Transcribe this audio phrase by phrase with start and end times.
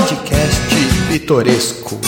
[0.00, 2.00] Podcast Pitoresco.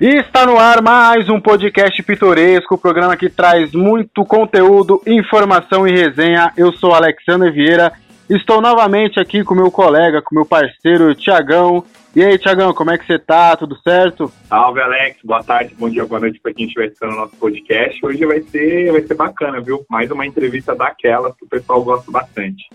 [0.00, 5.92] E está no ar mais um podcast pitoresco, programa que traz muito conteúdo, informação e
[5.92, 6.50] resenha.
[6.56, 7.92] Eu sou Alexandre Vieira,
[8.30, 11.84] estou novamente aqui com meu colega, com meu parceiro Tiagão.
[12.16, 13.54] E aí, Tiagão, como é que você tá?
[13.54, 14.32] Tudo certo?
[14.48, 15.18] Salve, Alex.
[15.22, 18.00] Boa tarde, bom dia, boa noite para quem estiver assistindo o nosso podcast.
[18.06, 19.84] Hoje vai ser, vai ser bacana, viu?
[19.90, 22.70] Mais uma entrevista daquelas que o pessoal gosta bastante.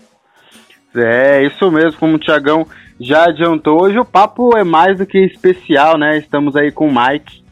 [0.94, 2.66] É, isso mesmo, como o Tiagão
[3.00, 3.82] já adiantou.
[3.82, 6.18] Hoje o papo é mais do que especial, né?
[6.18, 7.42] Estamos aí com o Mike.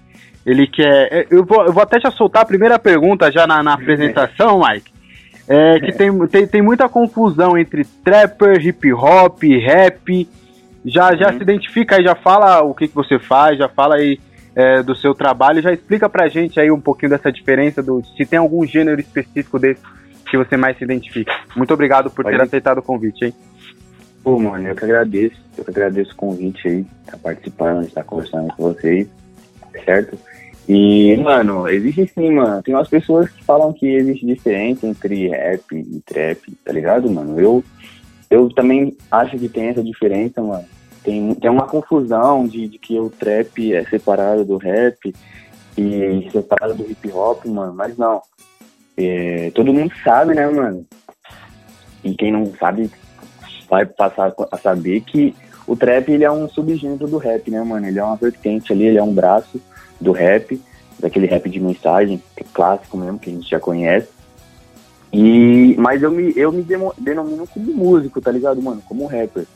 [0.45, 1.09] Ele quer.
[1.11, 4.61] É, eu vou, eu vou até já soltar a primeira pergunta já na, na apresentação,
[4.61, 4.93] Mike.
[5.49, 10.29] É que tem, tem, tem muita confusão entre trapper, hip hop, rap.
[10.85, 11.39] Já, já uhum.
[11.39, 14.21] se identifica aí, já fala o que, que você faz, já fala aí
[14.55, 18.25] é, do seu trabalho, já explica pra gente aí um pouquinho dessa diferença, do se
[18.27, 19.83] tem algum gênero específico desse
[20.31, 21.33] que você mais se identifica.
[21.57, 22.47] Muito obrigado por Pode ter ir.
[22.47, 23.35] aceitado o convite, hein?
[24.29, 25.41] Pô, mano, eu que agradeço.
[25.57, 29.09] Eu que agradeço o convite aí, tá participando, estar conversando com vocês,
[29.87, 30.19] certo?
[30.69, 32.63] E, mano, existe sim, mano.
[32.63, 37.41] Tem umas pessoas que falam que existe diferença entre rap e trap, tá ligado, mano?
[37.41, 37.65] Eu,
[38.29, 40.67] eu também acho que tem essa diferença, mano.
[41.03, 45.11] Tem, tem uma confusão de, de que o trap é separado do rap
[45.75, 47.73] e separado do hip hop, mano.
[47.73, 48.21] Mas não.
[48.95, 50.85] É, todo mundo sabe, né, mano?
[52.05, 52.91] E quem não sabe
[53.69, 55.35] vai passar a saber que
[55.67, 57.87] o trap ele é um subgênero do rap, né, mano?
[57.87, 59.61] Ele é uma vertente ali, ele é um braço
[60.01, 60.61] do rap,
[60.99, 64.09] daquele rap de mensagem, que é clássico mesmo, que a gente já conhece.
[65.13, 66.65] E, mas eu me, eu me
[66.99, 68.83] denomino como músico, tá ligado, mano?
[68.87, 69.47] Como rapper.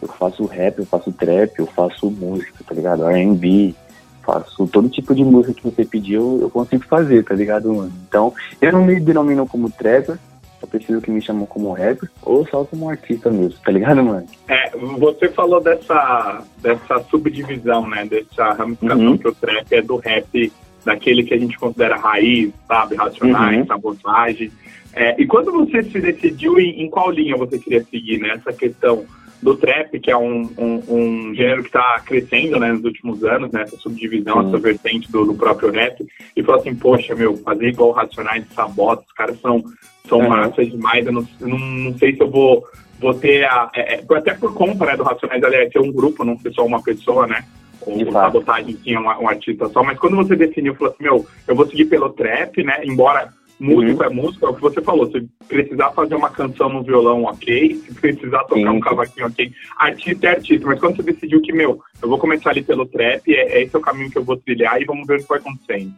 [0.00, 3.08] Eu faço rap, eu faço trap, eu faço música, tá ligado?
[3.08, 3.74] R&B,
[4.22, 7.92] faço todo tipo de música que você pediu, eu consigo fazer, tá ligado, mano?
[8.08, 10.18] Então, eu não me denomino como trapper,
[10.60, 14.26] só preciso que me chamam como rapper ou só como artista mesmo, tá ligado, mano?
[14.48, 18.04] É, você falou dessa, dessa subdivisão, né?
[18.06, 19.18] Dessa ramificação uhum.
[19.18, 20.52] que o trap é do rap,
[20.84, 22.96] daquele que a gente considera raiz, sabe?
[22.96, 23.66] Racionais, uhum.
[23.66, 24.50] sabotagem.
[24.94, 28.56] É, e quando você se decidiu em, em, qual linha você queria seguir nessa né?
[28.58, 29.04] questão
[29.42, 33.50] do trap, que é um, um, um gênero que está crescendo né, nos últimos anos,
[33.52, 36.04] né, essa subdivisão, essa vertente do, do, próprio rap,
[36.36, 39.62] e falou assim, poxa, meu, fazer igual Racionais e Sabota, os caras são,
[40.08, 40.28] são uhum.
[40.28, 42.64] massas demais, eu não, não, não sei se eu vou,
[42.98, 43.70] vou ter a...
[43.74, 46.66] É, é até por conta né, do Racionais, aliás, ser um grupo, não ser só
[46.66, 47.44] uma pessoa, né?
[47.80, 51.54] O, Sabotagem tinha um, um artista só, mas quando você definiu, falou assim, meu, eu
[51.54, 54.08] vou seguir pelo trap, né, embora Músico uhum.
[54.10, 55.10] é música, é o que você falou.
[55.10, 57.74] Se precisar fazer uma canção no violão, ok.
[57.74, 58.68] Se precisar tocar Sim.
[58.68, 59.52] um cavaquinho, ok.
[59.76, 60.66] Artista é artista.
[60.66, 63.74] Mas quando você decidiu que, meu, eu vou começar ali pelo trap, é, é esse
[63.74, 65.92] é o caminho que eu vou trilhar e vamos ver o que vai acontecendo.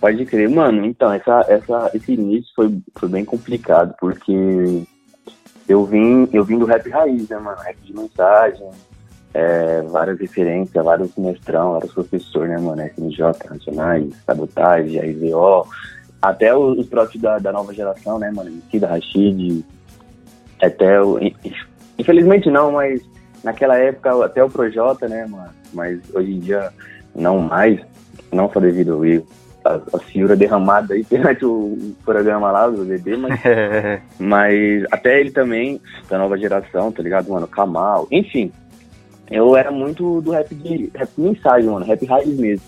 [0.00, 0.84] Pode crer, mano.
[0.84, 4.82] Então, essa, essa, esse início foi, foi bem complicado, porque
[5.68, 7.58] eu vim, eu vim do rap raiz, né, mano?
[7.60, 8.68] Rap de mensagem,
[9.34, 12.82] é, várias referências, vários mestrão, vários professores, né, mano?
[12.82, 15.66] SNJ, Nacionais, Sabotagem, IVO,
[16.20, 18.50] até os próprios da, da nova geração, né, mano?
[18.74, 19.64] da Rashid,
[20.60, 21.18] até o.
[21.98, 23.00] Infelizmente não, mas
[23.42, 25.50] naquela época até o Projota, né, mano?
[25.72, 26.70] Mas hoje em dia
[27.14, 27.80] não mais,
[28.32, 29.26] não só devido ao erro.
[29.62, 33.40] A, a senhora derramada aí perante o, o programa lá do bebê, mas,
[34.18, 37.46] mas até ele também, da nova geração, tá ligado, mano?
[37.46, 38.50] Kamal, enfim.
[39.30, 42.64] Eu era muito do rap de rap mensagem, mano, rap raiz mesmo.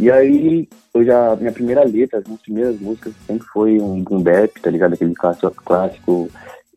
[0.00, 4.22] E aí, eu já, minha primeira letra, as minhas primeiras músicas sempre foi um boom
[4.22, 4.94] bap, tá ligado?
[4.94, 6.30] Aquele clássico, clássico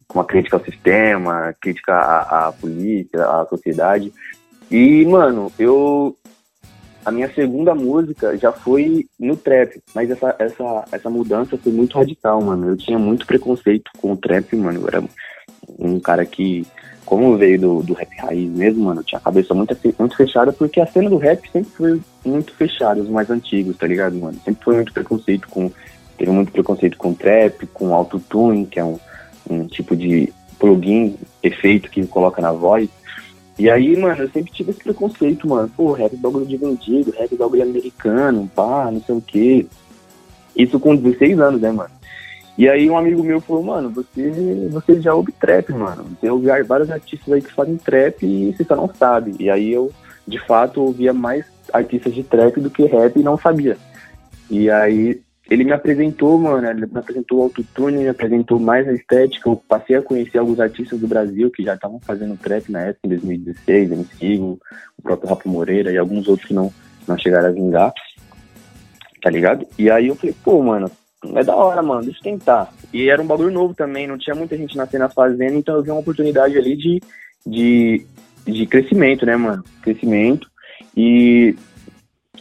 [0.05, 4.11] com uma crítica ao sistema, crítica à, à polícia, à sociedade.
[4.69, 6.17] E, mano, eu.
[7.05, 11.97] A minha segunda música já foi no trap, mas essa, essa, essa mudança foi muito
[11.97, 12.69] radical, mano.
[12.69, 14.81] Eu tinha muito preconceito com o trap, mano.
[14.81, 15.03] Eu era
[15.79, 16.67] um cara que
[17.13, 20.81] como veio do, do rap raiz mesmo, mano, tinha a cabeça muito, muito fechada, porque
[20.81, 24.35] a cena do rap sempre foi muito fechada, os mais antigos, tá ligado, mano?
[24.43, 25.71] Sempre foi muito preconceito com.
[26.17, 28.99] Teve muito preconceito com trap, com autotune, que é um,
[29.47, 32.89] um tipo de plugin, efeito que coloca na voz.
[33.59, 35.69] E aí, mano, eu sempre tive esse preconceito, mano.
[35.77, 39.67] Pô, rap é bagulho de vendido, rap é bagulho americano, pá, não sei o quê.
[40.55, 41.91] Isso com 16 anos, né, mano?
[42.57, 46.05] E aí um amigo meu falou, mano, você, você já ouve trap, mano.
[46.21, 49.35] Ouve vários artistas aí que fazem trap e você só não sabe.
[49.39, 49.91] E aí eu,
[50.27, 53.77] de fato, ouvia mais artistas de trap do que rap e não sabia.
[54.49, 55.19] E aí
[55.49, 59.49] ele me apresentou, mano, ele me apresentou o autotune, me apresentou mais a estética.
[59.49, 62.99] Eu passei a conhecer alguns artistas do Brasil que já estavam fazendo trap na época,
[63.05, 64.59] em 2016, MC, o
[65.01, 66.71] próprio Rafa Moreira e alguns outros que não,
[67.07, 67.91] não chegaram a vingar,
[69.21, 69.65] tá ligado?
[69.77, 70.89] E aí eu falei, pô, mano,
[71.35, 72.73] é da hora, mano, deixa eu tentar.
[72.93, 75.83] E era um bagulho novo também, não tinha muita gente na cena fazendo, então eu
[75.83, 77.01] vi uma oportunidade ali de,
[77.45, 78.05] de
[78.45, 79.63] de crescimento, né, mano?
[79.81, 80.49] Crescimento.
[80.95, 81.55] E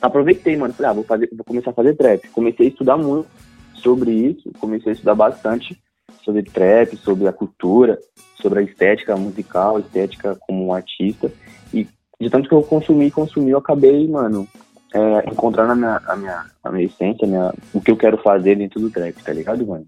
[0.00, 0.74] aproveitei, mano.
[0.74, 2.28] Falei, ah, vou, fazer, vou começar a fazer trap.
[2.28, 3.28] Comecei a estudar muito
[3.74, 5.80] sobre isso, comecei a estudar bastante
[6.24, 7.98] sobre trap, sobre a cultura,
[8.40, 11.32] sobre a estética musical, estética como um artista.
[11.72, 11.86] E
[12.20, 14.46] de tanto que eu consumi, consumi, eu acabei, mano,
[14.94, 18.18] é, encontrando a minha, a minha, a minha essência, a minha, o que eu quero
[18.18, 19.86] fazer dentro do trap, tá ligado, mano?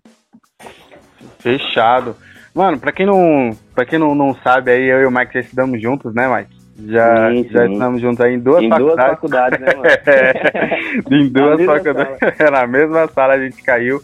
[1.39, 2.17] Fechado.
[2.55, 5.41] Mano, pra quem não, pra quem não, não sabe, aí eu e o Mike já
[5.41, 6.65] estudamos juntos, né, Mike?
[6.87, 8.97] Já, sim, já estamos juntos aí em duas em faculdades.
[8.97, 11.11] Duas faculdades né, mano?
[11.11, 12.39] em duas faculdades.
[12.51, 14.03] na mesma sala a gente caiu.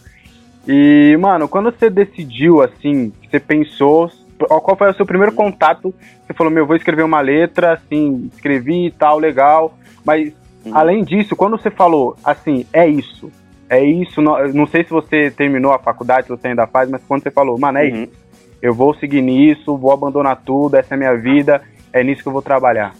[0.67, 5.93] E, mano, quando você decidiu, assim, você pensou, qual foi o seu primeiro contato?
[6.25, 9.77] Você falou, meu, vou escrever uma letra, assim, escrevi e tal, legal.
[10.05, 10.33] Mas,
[10.65, 10.75] uhum.
[10.75, 13.31] além disso, quando você falou, assim, é isso,
[13.69, 17.01] é isso, não, não sei se você terminou a faculdade, se você ainda faz, mas
[17.07, 18.03] quando você falou, mano, é uhum.
[18.03, 18.13] isso,
[18.61, 21.61] eu vou seguir nisso, vou abandonar tudo, essa é a minha vida,
[21.91, 22.93] é nisso que eu vou trabalhar.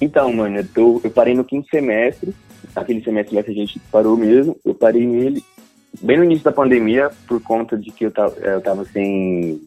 [0.00, 2.34] Então, mano, eu, tô, eu parei no quinto semestre,
[2.74, 5.44] aquele semestre lá que a gente parou mesmo, eu parei nele
[6.00, 9.60] bem no início da pandemia, por conta de que eu tava, eu tava sem.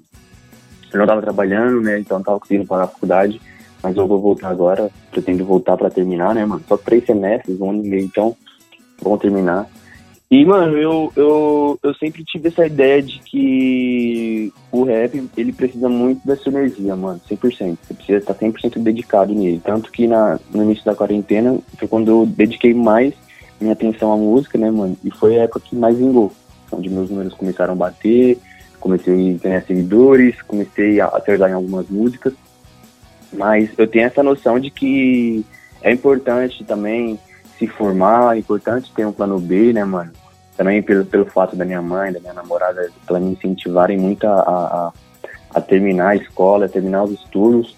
[0.92, 2.00] Eu não tava trabalhando, né?
[2.00, 3.42] Então eu tava conseguindo pagar a faculdade.
[3.86, 6.64] Mas eu vou voltar agora, pretendo voltar para terminar, né, mano?
[6.68, 8.36] Só três semestres, um ano e meio, então
[9.00, 9.70] vão terminar.
[10.32, 15.88] E, mano, eu, eu, eu sempre tive essa ideia de que o rap, ele precisa
[15.88, 17.78] muito dessa energia, mano, 100%.
[17.80, 19.62] Você precisa estar 100% dedicado nele.
[19.64, 23.14] Tanto que na, no início da quarentena foi quando eu dediquei mais
[23.62, 24.98] minha atenção à música, né, mano?
[25.04, 26.32] E foi a época que mais vingou,
[26.72, 28.40] onde meus números começaram a bater,
[28.80, 32.34] comecei a ganhar seguidores, comecei a acertar em algumas músicas.
[33.38, 35.46] Mas eu tenho essa noção de que
[35.82, 37.20] é importante também
[37.58, 40.12] se formar, é importante ter um plano B, né, mano?
[40.58, 44.40] Também pelo, pelo fato da minha mãe, da minha namorada, ela me incentivarem muito a,
[44.40, 44.94] a,
[45.54, 47.76] a terminar a escola, a terminar os estudos.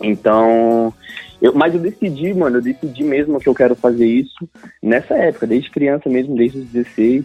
[0.00, 0.92] Então,
[1.40, 4.48] eu, mas eu decidi, mano, eu decidi mesmo que eu quero fazer isso
[4.82, 7.24] nessa época, desde criança mesmo, desde os 16,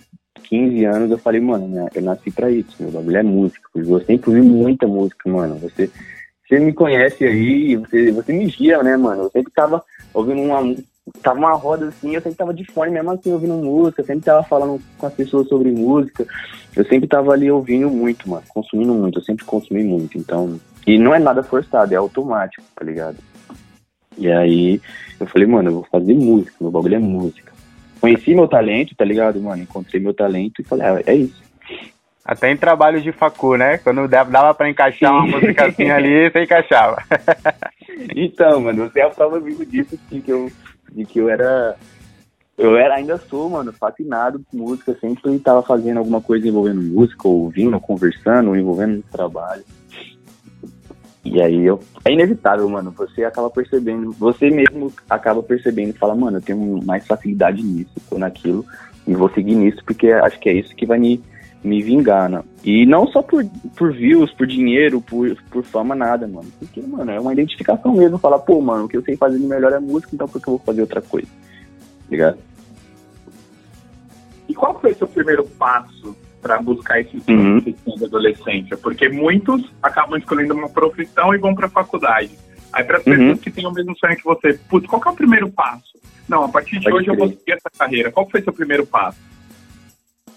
[0.49, 3.67] 15 anos, eu falei, mano, eu nasci pra isso, meu bagulho é música.
[3.75, 5.55] Eu sempre ouvi muita música, mano.
[5.55, 5.89] Você,
[6.47, 9.23] você me conhece aí, você, você me guia, né, mano?
[9.23, 9.83] Eu sempre tava
[10.13, 10.75] ouvindo uma.
[11.21, 14.41] Tava uma roda assim, eu sempre tava de fone mesmo assim, ouvindo música, sempre tava
[14.41, 16.25] falando com as pessoas sobre música.
[16.75, 20.59] Eu sempre tava ali ouvindo muito, mano, consumindo muito, eu sempre consumi muito, então.
[20.85, 23.17] E não é nada forçado, é automático, tá ligado?
[24.17, 24.81] E aí
[25.19, 27.53] eu falei, mano, eu vou fazer música, meu bagulho é música.
[28.01, 29.61] Conheci meu talento, tá ligado, mano?
[29.61, 31.44] Encontrei meu talento e falei, ah, é isso.
[32.25, 33.77] Até em trabalho de facu, né?
[33.77, 36.97] Quando dava pra encaixar uma música assim ali, você encaixava.
[38.15, 40.51] então, mano, você é a prova viva disso, assim, que eu,
[40.91, 41.75] de que eu era.
[42.57, 47.27] Eu era, ainda sou, mano, fascinado com música, sempre tava fazendo alguma coisa envolvendo música,
[47.27, 49.63] ouvindo, conversando, envolvendo no trabalho.
[51.23, 52.91] E aí eu, é inevitável, mano.
[52.91, 57.93] Você acaba percebendo, você mesmo acaba percebendo e fala, mano, eu tenho mais facilidade nisso
[58.09, 58.65] ou naquilo,
[59.05, 61.21] e vou seguir nisso, porque acho que é isso que vai me,
[61.65, 62.43] me vingar, né?
[62.63, 63.43] E não só por,
[63.75, 66.47] por views, por dinheiro, por, por fama, nada, mano.
[66.59, 68.17] Porque, mano, é uma identificação mesmo.
[68.17, 70.47] Falar, pô, mano, o que eu sei fazer de melhor é música, então por que
[70.47, 71.27] eu vou fazer outra coisa?
[72.09, 72.37] Ligado?
[74.47, 77.59] E qual foi o seu primeiro passo para buscar esse uhum.
[77.59, 82.37] de adolescência, porque muitos acabam escolhendo uma profissão e vão para faculdade.
[82.71, 83.13] Aí para as uhum.
[83.17, 85.97] pessoas que têm o mesmo sonho que você, putz, qual que é o primeiro passo?
[86.29, 87.15] Não, a partir de Pode hoje crer.
[87.15, 88.11] eu vou seguir essa carreira.
[88.11, 89.17] Qual foi seu primeiro passo?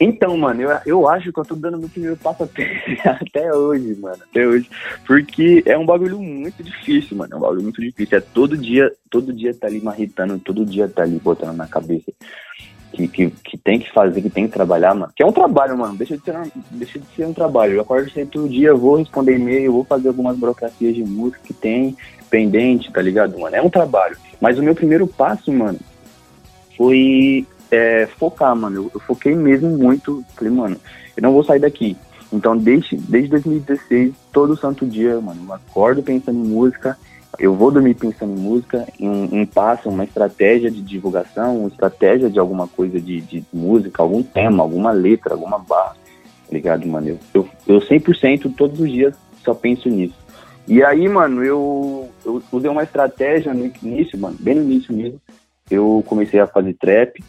[0.01, 2.65] Então, mano, eu, eu acho que eu tô dando meu primeiro passo até,
[3.05, 4.23] até hoje, mano.
[4.31, 4.71] Até hoje.
[5.07, 7.35] Porque é um bagulho muito difícil, mano.
[7.35, 8.19] É um bagulho muito difícil.
[8.19, 12.13] É todo dia, todo dia tá ali marritando, todo dia tá ali botando na cabeça
[12.93, 15.13] que, que, que, tem que fazer, que tem que trabalhar, mano.
[15.15, 15.97] Que é um trabalho, mano.
[15.97, 16.35] Deixa de ser,
[16.71, 17.75] deixa de ser um trabalho.
[17.75, 21.55] Eu acordo sempre todo dia, vou responder e-mail, vou fazer algumas burocracias de música que
[21.55, 21.97] tem
[22.31, 23.55] pendente, tá ligado, mano?
[23.55, 24.17] É um trabalho.
[24.41, 25.79] Mas o meu primeiro passo, mano,
[26.77, 28.77] foi é, focar, mano.
[28.77, 30.25] Eu, eu, foquei mesmo muito.
[30.35, 30.77] Falei, mano,
[31.17, 31.97] eu não vou sair daqui.
[32.33, 36.97] Então, desde, desde 2016, todo santo dia, mano, eu acordo pensando em música
[37.39, 42.29] eu vou dormir pensando em música, em, em passo, uma estratégia de divulgação, uma estratégia
[42.29, 47.09] de alguma coisa de, de música, algum tema, alguma letra, alguma barra, tá ligado, mano?
[47.09, 50.17] Eu, eu, eu 100% todos os dias só penso nisso.
[50.67, 55.21] E aí, mano, eu, eu usei uma estratégia no início, mano, bem no início mesmo.
[55.71, 57.23] Eu comecei a fazer trap,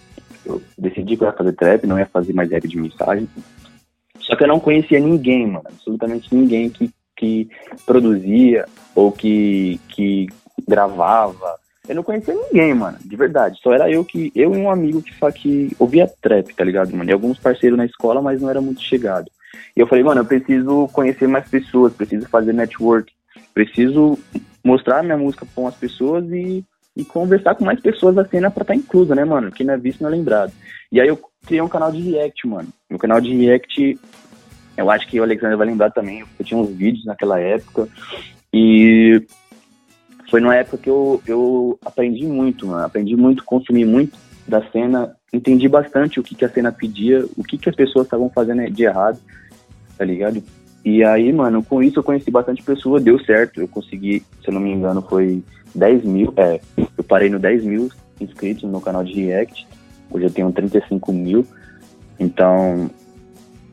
[0.50, 3.28] eu decidi que eu ia fazer trap, não ia fazer mais rap de mensagem.
[4.20, 7.50] Só que eu não conhecia ninguém, mano, absolutamente ninguém que que
[7.86, 8.66] produzia
[8.96, 10.28] ou que, que
[10.66, 11.60] gravava.
[11.88, 13.60] Eu não conhecia ninguém, mano, de verdade.
[13.62, 14.32] Só era eu que.
[14.34, 17.10] Eu e um amigo que, que ouvia trap, tá ligado, mano?
[17.10, 19.30] E alguns parceiros na escola, mas não era muito chegado.
[19.76, 23.12] E eu falei, mano, eu preciso conhecer mais pessoas, preciso fazer network,
[23.54, 24.18] preciso
[24.64, 26.64] mostrar minha música com as pessoas e,
[27.00, 29.52] e conversar com mais pessoas da cena pra estar tá inclusa, né, mano?
[29.52, 30.52] Quem não é visto não é lembrado.
[30.92, 32.68] E aí eu criei um canal de react, mano.
[32.90, 33.98] No canal de react,
[34.76, 37.88] eu acho que o Alexandre vai lembrar também, eu tinha uns vídeos naquela época.
[38.54, 39.26] E
[40.30, 42.86] foi numa época que eu, eu aprendi muito, mano.
[42.86, 47.44] Aprendi muito, consumi muito da cena, entendi bastante o que, que a cena pedia, o
[47.44, 49.20] que, que as pessoas estavam fazendo de errado,
[49.98, 50.44] tá ligado?
[50.84, 53.62] E aí, mano, com isso eu conheci bastante pessoa, deu certo.
[53.62, 56.34] Eu consegui, se eu não me engano, foi 10 mil.
[56.38, 59.68] É, eu parei no 10 mil inscritos no meu canal de React.
[60.12, 61.46] Hoje eu tenho 35 mil.
[62.20, 62.90] Então,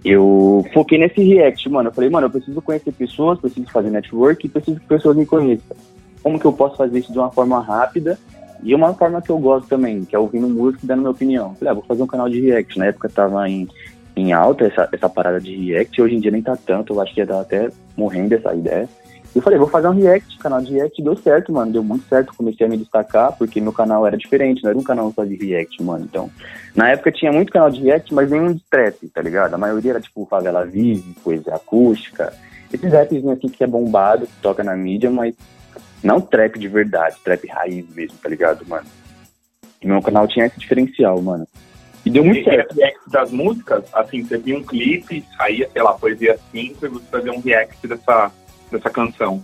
[0.04, 1.88] eu foquei nesse React, mano.
[1.88, 5.76] Eu falei, mano, eu preciso conhecer pessoas, preciso fazer network preciso que pessoas me conheçam.
[6.22, 8.18] Como que eu posso fazer isso de uma forma rápida
[8.62, 11.54] e uma forma que eu gosto também, que é ouvindo música e dando minha opinião.
[11.54, 12.78] Falei, ah, vou fazer um canal de React.
[12.78, 13.68] Na época tava em
[14.16, 16.00] em alta essa, essa parada de react.
[16.00, 18.88] Hoje em dia nem tá tanto, eu acho que ia dar até morrendo essa ideia.
[19.34, 22.32] Eu falei, vou fazer um react, canal de react, deu certo, mano, deu muito certo,
[22.34, 25.36] comecei a me destacar, porque meu canal era diferente, não era um canal só de
[25.36, 26.30] react, mano, então,
[26.74, 29.54] na época tinha muito canal de react, mas nenhum de trap, tá ligado?
[29.54, 32.32] A maioria era, tipo, Favela Vive, coisa acústica,
[32.72, 35.34] esses raps, assim, que é bombado, que toca na mídia, mas
[36.02, 38.86] não trap de verdade, trap raiz mesmo, tá ligado, mano?
[39.80, 41.46] E meu canal tinha esse diferencial, mano.
[42.04, 42.74] E deu muito certo.
[42.74, 47.04] react das músicas, assim, você via um clipe, saía, sei lá, poesia 5 e você
[47.10, 48.30] fazia um react dessa,
[48.70, 49.42] dessa canção.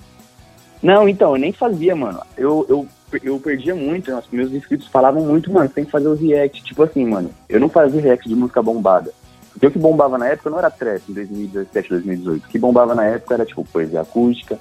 [0.82, 2.20] Não, então, eu nem fazia, mano.
[2.36, 2.88] Eu, eu,
[3.22, 6.62] eu perdia muito, os meus inscritos falavam muito, mano, tem que fazer o react.
[6.64, 9.12] Tipo assim, mano, eu não fazia react de música bombada.
[9.52, 12.44] Porque o que bombava na época não era trap em 2017, 2018.
[12.44, 14.58] O que bombava na época era, tipo, poesia acústica,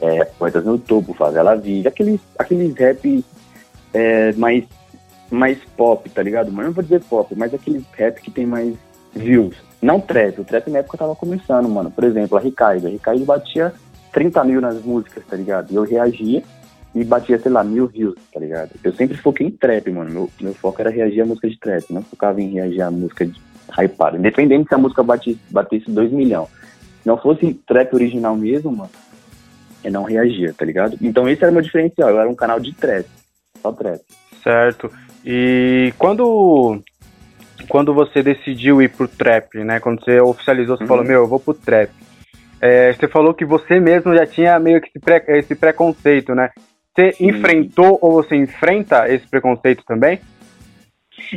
[0.00, 3.24] é, Poetas no Topo, Favela Vive, aqueles, aqueles rap
[3.94, 4.64] é, mais
[5.30, 6.52] mais pop, tá ligado?
[6.52, 8.74] Mas não vou dizer pop, mas aquele rap que tem mais
[9.14, 9.56] views.
[9.80, 11.90] Não trap, o trap na época tava começando, mano.
[11.90, 12.86] Por exemplo, a Ricardo.
[12.86, 13.72] A Ricardo batia
[14.12, 15.72] 30 mil nas músicas, tá ligado?
[15.72, 16.42] E eu reagia
[16.94, 18.70] e batia, sei lá, mil views, tá ligado?
[18.84, 20.10] Eu sempre foquei em trap, mano.
[20.10, 23.26] Meu, meu foco era reagir a música de trap, não focava em reagir a música
[23.26, 23.40] de
[23.78, 24.18] hypada.
[24.18, 26.48] Independente se a música batesse, batesse 2 milhões.
[27.02, 28.90] Se não fosse trap original mesmo, mano,
[29.82, 30.96] eu não reagia, tá ligado?
[31.00, 32.10] Então esse era o meu diferencial.
[32.10, 33.06] Eu era um canal de trap,
[33.60, 34.00] só trap.
[34.42, 34.90] Certo.
[35.24, 36.80] E quando
[37.68, 39.80] quando você decidiu ir pro trap, né?
[39.80, 40.88] Quando você oficializou, você uhum.
[40.88, 41.90] falou, meu, eu vou pro trap.
[42.62, 46.50] É, você falou que você mesmo já tinha meio que esse, esse preconceito, né?
[46.94, 47.30] Você Sim.
[47.30, 50.20] enfrentou ou você enfrenta esse preconceito também?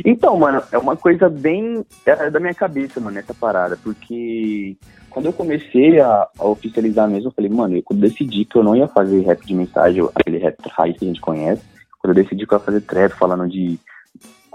[0.04, 4.76] Então, mano, é uma coisa bem é da minha cabeça, mano, essa parada, porque
[5.10, 8.76] quando eu comecei a, a, oficializar mesmo, eu falei, mano, eu decidi que eu não
[8.76, 11.62] ia fazer rap de mensagem, aquele rap raiz que a gente conhece,
[11.98, 13.78] quando eu decidi que eu ia fazer trap, falando de.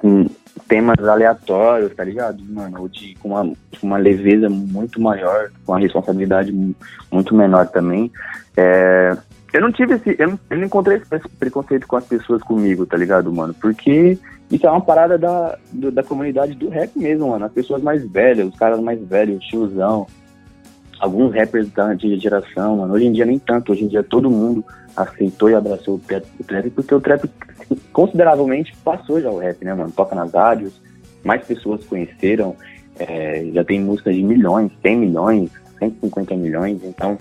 [0.02, 0.26] Com
[0.68, 2.44] temas aleatórios, tá ligado?
[2.50, 3.54] Mano, ou de, com uma,
[3.84, 6.52] uma leveza muito maior, com uma responsabilidade
[7.12, 8.12] muito menor também.
[8.58, 9.16] É,
[9.54, 10.16] eu não tive esse.
[10.18, 13.54] Eu não, eu não encontrei esse preconceito com as pessoas comigo, tá ligado, mano?
[13.54, 14.18] Porque
[14.50, 17.46] isso é uma parada da, do, da comunidade do rap mesmo, mano.
[17.46, 20.08] As pessoas mais velhas, os caras mais velhos, o tiozão,
[21.02, 22.94] alguns rappers da antiga geração, mano.
[22.94, 24.64] Hoje em dia nem tanto, hoje em dia todo mundo
[24.96, 27.28] aceitou e abraçou o trap, porque o trap
[27.92, 29.92] consideravelmente passou já o rap, né, mano?
[29.92, 30.80] Toca nas rádios,
[31.24, 32.56] mais pessoas conheceram,
[33.00, 37.18] é, já tem músicas de milhões, 100 milhões, 150 milhões, então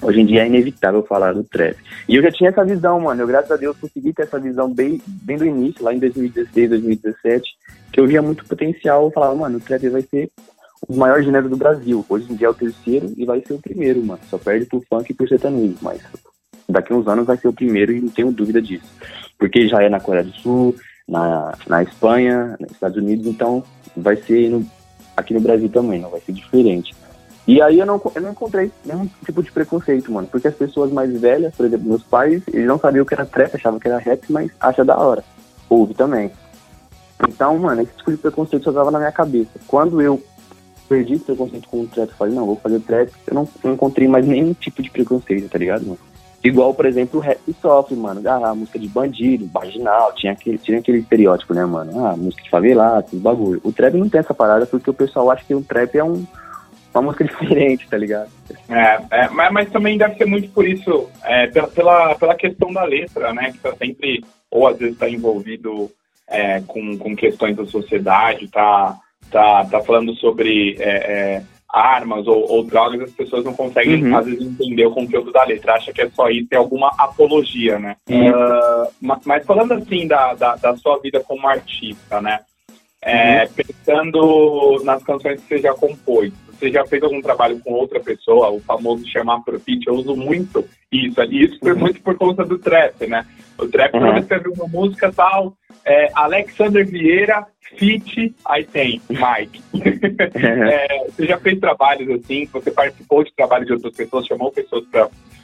[0.00, 1.76] hoje em dia é inevitável falar do trap.
[2.08, 3.20] E eu já tinha essa visão, mano.
[3.20, 6.70] Eu, graças a Deus, consegui ter essa visão bem, bem do início, lá em 2016,
[6.70, 7.50] 2017,
[7.92, 9.04] que eu via muito potencial.
[9.04, 10.30] Eu falava, mano, o trap vai ser
[10.88, 12.04] o maior gênero do Brasil.
[12.08, 14.20] Hoje em dia é o terceiro e vai ser o primeiro, mano.
[14.28, 16.00] Só perde pro funk e pro sertanejo, mas
[16.68, 18.86] daqui uns anos vai ser o primeiro e não tenho dúvida disso.
[19.38, 20.74] Porque já é na Coreia do Sul,
[21.08, 23.62] na, na Espanha, nos Estados Unidos, então
[23.96, 24.64] vai ser no,
[25.16, 26.94] aqui no Brasil também, não vai ser diferente.
[27.46, 30.90] E aí eu não, eu não encontrei nenhum tipo de preconceito, mano, porque as pessoas
[30.90, 33.86] mais velhas, por exemplo, meus pais, eles não sabiam o que era trap, achavam que
[33.86, 35.22] era rap, mas acha da hora.
[35.68, 36.30] Ouve também.
[37.28, 39.50] Então, mano, esse tipo de preconceito só tava na minha cabeça.
[39.66, 40.22] Quando eu
[40.88, 44.26] perdi esse preconceito com o trap, falei, não, vou fazer trap, eu não, encontrei mais
[44.26, 45.98] nenhum tipo de preconceito, tá ligado, mano?
[46.44, 48.20] Igual, por exemplo, o rap sofre, mano.
[48.28, 52.06] Ah, a música de bandido, marginal, tinha aquele, tinha aquele estereótipo, né, mano?
[52.06, 53.62] Ah, música de favelado, esses bagulho.
[53.64, 56.26] O trap não tem essa parada porque o pessoal acha que o trap é um,
[56.92, 58.28] uma música diferente, tá ligado?
[58.68, 62.70] É, é mas, mas, também deve ser muito por isso, é, pela, pela, pela questão
[62.70, 63.50] da letra, né?
[63.50, 65.90] Que tá sempre, ou às vezes tá envolvido
[66.28, 68.98] é, com, com questões da sociedade, tá,
[69.30, 71.42] tá, tá falando sobre é, é
[71.74, 74.16] armas ou, ou, drogas, as pessoas não conseguem, uhum.
[74.16, 75.74] às vezes, entender o conteúdo da letra.
[75.74, 77.96] Acha que é só isso, é alguma apologia, né?
[78.08, 78.30] Uhum.
[78.30, 82.40] Uh, mas, mas, falando, assim, da, da, da, sua vida como artista, né?
[83.02, 83.48] É, uhum.
[83.56, 88.50] Pensando nas canções que você já compôs, você já fez algum trabalho com outra pessoa,
[88.50, 91.20] o famoso chamar pro feat, eu uso muito isso.
[91.24, 91.80] E isso foi uhum.
[91.80, 93.26] muito por conta do trap, né?
[93.58, 94.00] O trap, uhum.
[94.00, 95.54] quando escreve uma música tal,
[95.84, 99.62] é, Alexander Vieira, feat, aí tem Mike.
[100.38, 104.84] é, você já fez trabalhos assim, você participou de trabalho de outras pessoas, chamou pessoas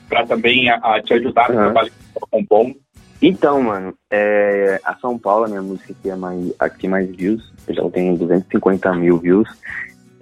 [0.09, 1.63] para também a, a, te ajudar no uhum.
[1.65, 2.75] trabalho que você está compondo?
[3.21, 7.53] Então, mano, é, a São Paulo, a minha música que é mais, aqui mais views,
[7.67, 9.47] eu já tenho 250 mil views.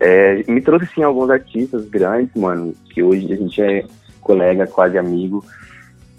[0.02, 3.86] É, me trouxe, sim, alguns artistas grandes, mano, que hoje a gente é
[4.20, 5.44] colega, quase amigo.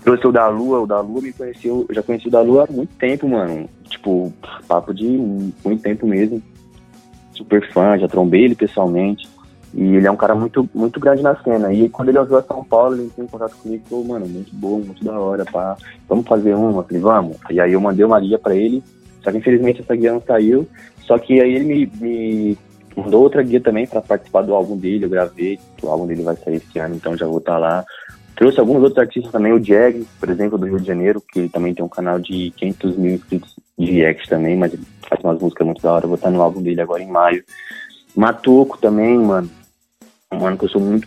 [0.02, 2.66] Trouxe o da Lua, o da Lua me conheceu, eu já conheci o da Lua
[2.68, 3.68] há muito tempo, mano.
[3.88, 4.32] Tipo,
[4.66, 6.42] papo de muito tempo mesmo.
[7.34, 9.28] Super fã, já trombei ele pessoalmente.
[9.72, 11.72] E ele é um cara muito, muito grande na cena.
[11.72, 14.26] E quando ele ouviu a São Paulo, ele entrou em contato comigo e falou, mano,
[14.26, 15.76] muito bom, muito da hora, pá.
[16.08, 16.82] Vamos fazer uma?
[16.82, 17.36] falei, vamos.
[17.50, 18.82] E aí eu mandei uma guia pra ele.
[19.22, 20.66] Só que infelizmente essa guia não saiu.
[21.02, 22.58] Só que aí ele me, me
[22.96, 25.04] mandou outra guia também para participar do álbum dele.
[25.04, 25.58] Eu gravei.
[25.82, 27.84] O álbum dele vai sair esse ano, então já vou estar tá lá.
[28.40, 31.74] Trouxe alguns outros artistas também, o Jag, por exemplo, do Rio de Janeiro, que também
[31.74, 35.66] tem um canal de 500 mil inscritos de react também, mas ele faz umas músicas
[35.66, 36.06] muito da hora.
[36.06, 37.44] Eu vou estar no álbum dele agora em maio.
[38.16, 39.50] Matoco também, mano
[40.32, 41.06] um mano que eu sou muito.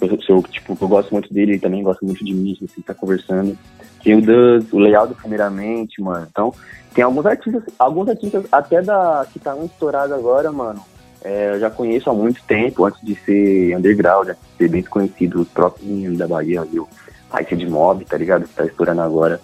[0.00, 2.92] Eu sou, tipo, eu gosto muito dele, ele também gosta muito de mim, assim, tá
[2.92, 3.56] conversando.
[4.02, 6.26] Tem o Duz, o Lealdo primeiramente, mano.
[6.28, 6.52] Então,
[6.92, 10.82] tem alguns artistas, alguns artistas até da que tá um estourado agora, mano.
[11.24, 15.40] É, eu já conheço há muito tempo, antes de ser underground, de ser bem desconhecido,
[15.40, 16.86] os próprios da Bahia, viu?
[17.30, 18.46] Raíssa de Mob, tá ligado?
[18.46, 19.40] Que tá estourando agora.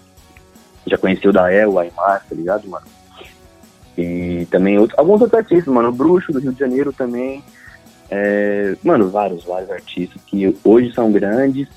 [0.86, 2.86] Já conheci o El, o Aymar, tá ligado, mano?
[3.96, 5.88] E também outros, alguns outros artistas, mano.
[5.88, 7.42] O Bruxo do Rio de Janeiro também.
[8.10, 11.68] É, mano, vários, vários artistas que hoje são grandes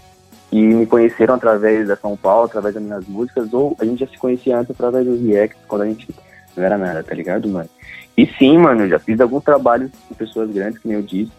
[0.51, 4.07] e me conheceram através da São Paulo, através das minhas músicas, ou a gente já
[4.07, 6.07] se conhecia antes através dos reacts, quando a gente
[6.55, 7.69] não era nada, tá ligado, mano?
[8.17, 11.32] E sim, mano, eu já fiz alguns trabalhos com pessoas grandes, que nem eu disse.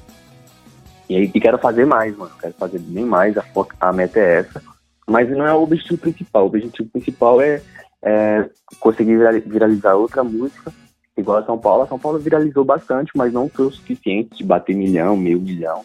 [1.08, 2.32] E aí e quero fazer mais, mano.
[2.40, 3.44] Quero fazer bem mais, a,
[3.80, 4.62] a meta é essa.
[5.06, 6.44] Mas não é o objetivo principal.
[6.44, 7.60] O objetivo principal é,
[8.02, 8.48] é
[8.80, 10.72] conseguir viralizar outra música
[11.16, 11.82] igual a São Paulo.
[11.82, 15.82] A São Paulo viralizou bastante, mas não foi o suficiente de bater milhão, meio milhão.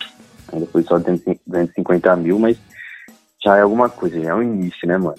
[0.51, 2.57] Ainda foi só 250 mil, mas
[3.43, 5.17] já é alguma coisa, já é um início, né, mano?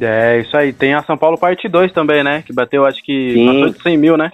[0.00, 0.72] É, isso aí.
[0.72, 2.42] Tem a São Paulo Parte 2 também, né?
[2.42, 3.46] Que bateu, acho que Sim.
[3.46, 4.32] passou de 100 mil, né?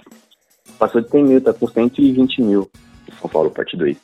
[0.77, 2.69] Passou de 100 mil, tá com 120 mil.
[3.19, 3.97] São Paulo Parte 2.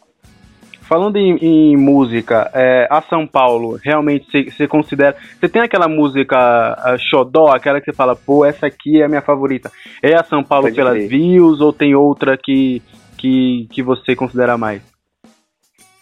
[0.82, 5.16] Falando em, em música, é, a São Paulo, realmente você considera.
[5.40, 9.22] Você tem aquela música Xodó, aquela que você fala, pô, essa aqui é a minha
[9.22, 9.72] favorita.
[10.02, 11.08] É a São Paulo Pode pelas ver.
[11.08, 12.82] views ou tem outra que,
[13.18, 14.82] que, que você considera mais?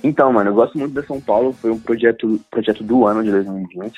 [0.01, 1.51] Então, mano, eu gosto muito da São Paulo.
[1.51, 3.93] Foi um projeto, projeto do ano de 2020.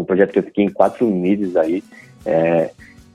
[0.00, 1.82] Um projeto que eu fiquei em quatro meses aí,
[2.24, 2.70] é,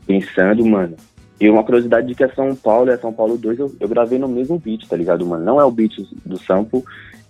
[0.05, 0.95] pensando, mano,
[1.39, 3.87] e uma curiosidade de que a São Paulo e a São Paulo 2 eu, eu,
[3.87, 5.43] gravei no mesmo beat, tá ligado, mano?
[5.43, 5.93] Não é o beat
[6.25, 6.83] do sample,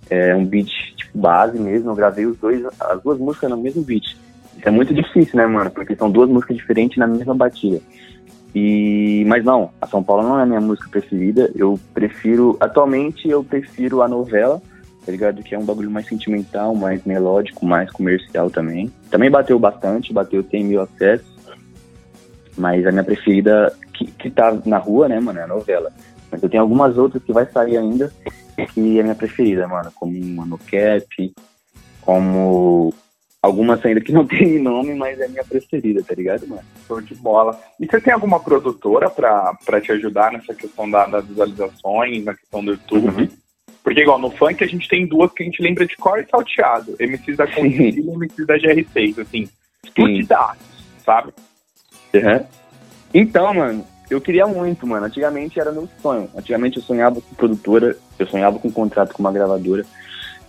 [0.10, 3.82] é um beat tipo base mesmo, eu gravei os dois, as duas músicas no mesmo
[3.82, 4.16] beat.
[4.58, 5.72] Isso é muito difícil, né, mano?
[5.72, 7.82] Porque são duas músicas diferentes na mesma batida.
[8.54, 11.52] E mas não, a São Paulo não é a minha música preferida.
[11.56, 14.62] Eu prefiro, atualmente eu prefiro a novela,
[15.06, 15.44] tá ligado?
[15.44, 18.92] Que é um bagulho mais sentimental, mais melódico, mais comercial também.
[19.10, 21.34] Também bateu bastante, bateu 100 mil acessos.
[22.58, 25.92] Mas a minha preferida que, que tá na rua, né, mano, é a novela.
[26.32, 28.12] Mas eu tenho algumas outras que vai sair ainda,
[28.74, 31.34] que é a minha preferida, mano, como Mano Cap,
[32.02, 32.94] como
[33.42, 36.64] algumas ainda que não tem nome, mas é a minha preferida, tá ligado, mano?
[36.88, 37.60] Show de bola.
[37.80, 42.34] E você tem alguma produtora pra, pra te ajudar nessa questão da, das visualizações, na
[42.34, 43.08] questão do YouTube?
[43.08, 43.43] Uhum.
[43.84, 46.26] Porque, igual, no funk a gente tem duas que a gente lembra de cor e
[46.30, 46.96] salteado.
[47.00, 49.50] MCs da Conselho e MCs da GR6, assim.
[49.94, 50.56] Tudo dá,
[51.06, 51.34] sabe?
[52.14, 52.46] Uhum.
[53.14, 55.06] Então, mano, eu queria muito, mano.
[55.06, 56.30] Antigamente era meu sonho.
[56.36, 59.86] Antigamente eu sonhava com produtora, eu sonhava com um contrato com uma gravadora.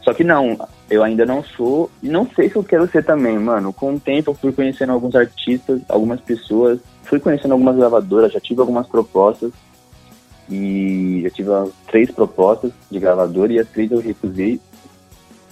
[0.02, 0.56] Só que não,
[0.90, 3.72] eu ainda não sou e não sei se eu quero ser também, mano.
[3.72, 8.38] Com o tempo eu fui conhecendo alguns artistas, algumas pessoas, fui conhecendo algumas gravadoras, já
[8.38, 9.50] tive algumas propostas
[10.48, 11.50] e já tive
[11.86, 14.60] três propostas de gravadora e as três eu recusei.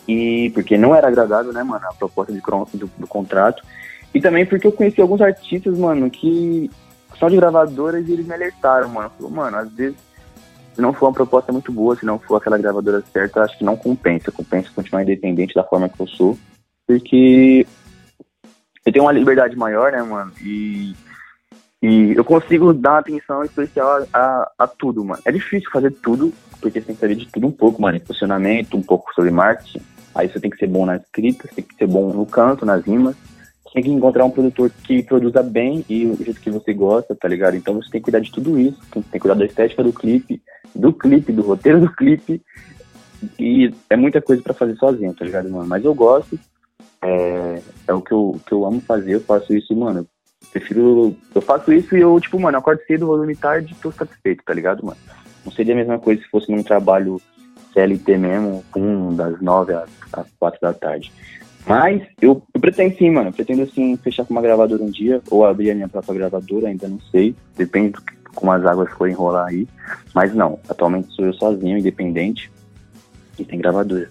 [0.06, 3.62] E porque não era agradável, né, mano, a proposta de, do, do contrato.
[4.14, 6.70] E também porque eu conheci alguns artistas, mano, que
[7.18, 9.10] são de gravadoras e eles me alertaram, mano.
[9.16, 9.96] Falou, mano, às vezes,
[10.74, 13.64] se não for uma proposta muito boa, se não for aquela gravadora certa, acho que
[13.64, 14.30] não compensa.
[14.30, 16.38] Compensa continuar independente da forma que eu sou.
[16.86, 17.66] Porque
[18.84, 20.32] eu tenho uma liberdade maior, né, mano?
[20.42, 20.94] E,
[21.82, 25.20] e eu consigo dar atenção especial a, a, a, tudo, mano.
[25.24, 28.00] É difícil fazer tudo, porque você tem que saber de tudo um pouco, mano.
[28.06, 29.80] Funcionamento, um pouco sobre marketing.
[30.14, 32.64] Aí você tem que ser bom na escrita, você tem que ser bom no canto,
[32.64, 33.16] nas rimas
[33.72, 37.26] tem que encontrar um produtor que produza bem e o jeito que você gosta, tá
[37.26, 37.56] ligado?
[37.56, 40.42] Então você tem que cuidar de tudo isso, tem que cuidar da estética do clipe,
[40.74, 42.42] do clipe, do roteiro do clipe.
[43.38, 45.66] E é muita coisa para fazer sozinho, tá ligado, mano?
[45.66, 46.38] Mas eu gosto,
[47.02, 50.06] é, é o que eu, que eu amo fazer, eu faço isso, mano.
[50.52, 51.16] Prefiro.
[51.34, 54.52] Eu faço isso e eu, tipo, mano, acordo cedo, vou dormir tarde tô satisfeito, tá
[54.52, 54.98] ligado, mano?
[55.44, 57.20] Não seria a mesma coisa se fosse num trabalho
[57.72, 61.10] CLT mesmo, um das nove às, às quatro da tarde.
[61.66, 63.28] Mas eu, eu, pretendo sim, mano.
[63.28, 66.68] Eu pretendo sim fechar com uma gravadora um dia, ou abrir a minha própria gravadora,
[66.68, 67.34] ainda não sei.
[67.56, 69.66] Depende do que, como as águas forem rolar aí.
[70.14, 72.50] Mas não, atualmente sou eu sozinho, independente.
[73.38, 74.08] E tem gravadora.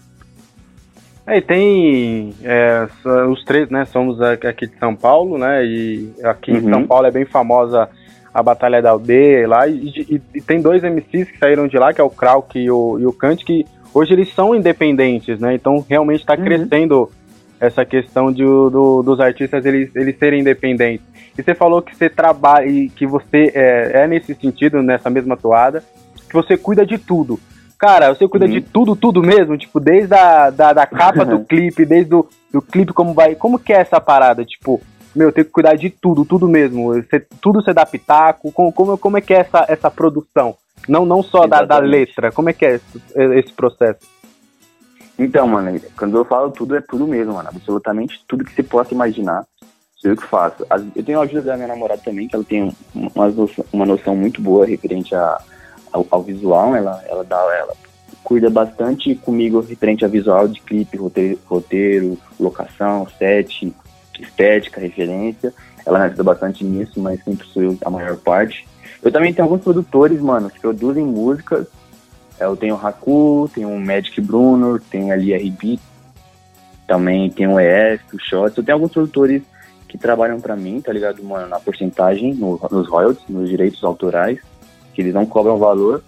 [1.26, 2.88] É, e tem é,
[3.30, 3.84] os três, né?
[3.84, 5.64] Somos aqui de São Paulo, né?
[5.64, 6.58] E aqui uhum.
[6.58, 7.88] em São Paulo é bem famosa
[8.34, 9.68] a Batalha da Aldeia lá.
[9.68, 12.70] E, e, e, tem dois MCs que saíram de lá, que é o Krauk e
[12.70, 15.54] o, e o Kant, que hoje eles são independentes, né?
[15.54, 16.44] Então realmente está uhum.
[16.44, 17.10] crescendo
[17.60, 21.06] essa questão de, do, dos artistas eles, eles serem independentes.
[21.38, 25.36] E você falou que você trabalha e que você é, é, nesse sentido, nessa mesma
[25.36, 25.84] toada,
[26.28, 27.38] que você cuida de tudo.
[27.82, 28.52] Cara, você cuida uhum.
[28.52, 29.58] de tudo, tudo mesmo?
[29.58, 33.34] Tipo, desde a da, da capa do clipe, desde o do clipe, como vai.
[33.34, 34.44] Como que é essa parada?
[34.44, 34.80] Tipo,
[35.12, 36.94] meu, eu tenho que cuidar de tudo, tudo mesmo.
[36.94, 38.52] Você, tudo você dá pitaco.
[38.52, 40.54] Como, como, como é que é essa, essa produção?
[40.86, 43.02] Não, não só da, da letra, como é que é esse,
[43.36, 44.06] esse processo?
[45.18, 47.48] Então, mano, quando eu falo tudo, é tudo mesmo, mano.
[47.48, 49.44] Absolutamente tudo que você possa imaginar,
[49.96, 50.64] sou eu que faço.
[50.94, 54.14] Eu tenho a ajuda da minha namorada também, que ela tem uma noção, uma noção
[54.14, 55.42] muito boa referente a,
[55.92, 56.74] ao, ao, visual.
[56.74, 57.74] Ela, ela dá, ela
[58.22, 63.74] cuida bastante comigo referente a visual de clipe, roteiro, roteiro locação, set,
[64.18, 65.52] estética, referência.
[65.84, 68.66] Ela me ajuda bastante nisso, mas sempre sou eu a maior parte.
[69.02, 71.66] Eu também tenho alguns produtores, mano, que produzem músicas
[72.42, 75.78] é, eu tenho o Haku, tenho o Magic Bruno, tenho ali a RB,
[76.88, 78.56] também tenho o ES, o Shots.
[78.56, 79.42] Eu tenho alguns produtores
[79.88, 84.40] que trabalham para mim, tá ligado, mano, na porcentagem, no, nos royalties, nos direitos autorais,
[84.92, 86.02] que eles não cobram valor.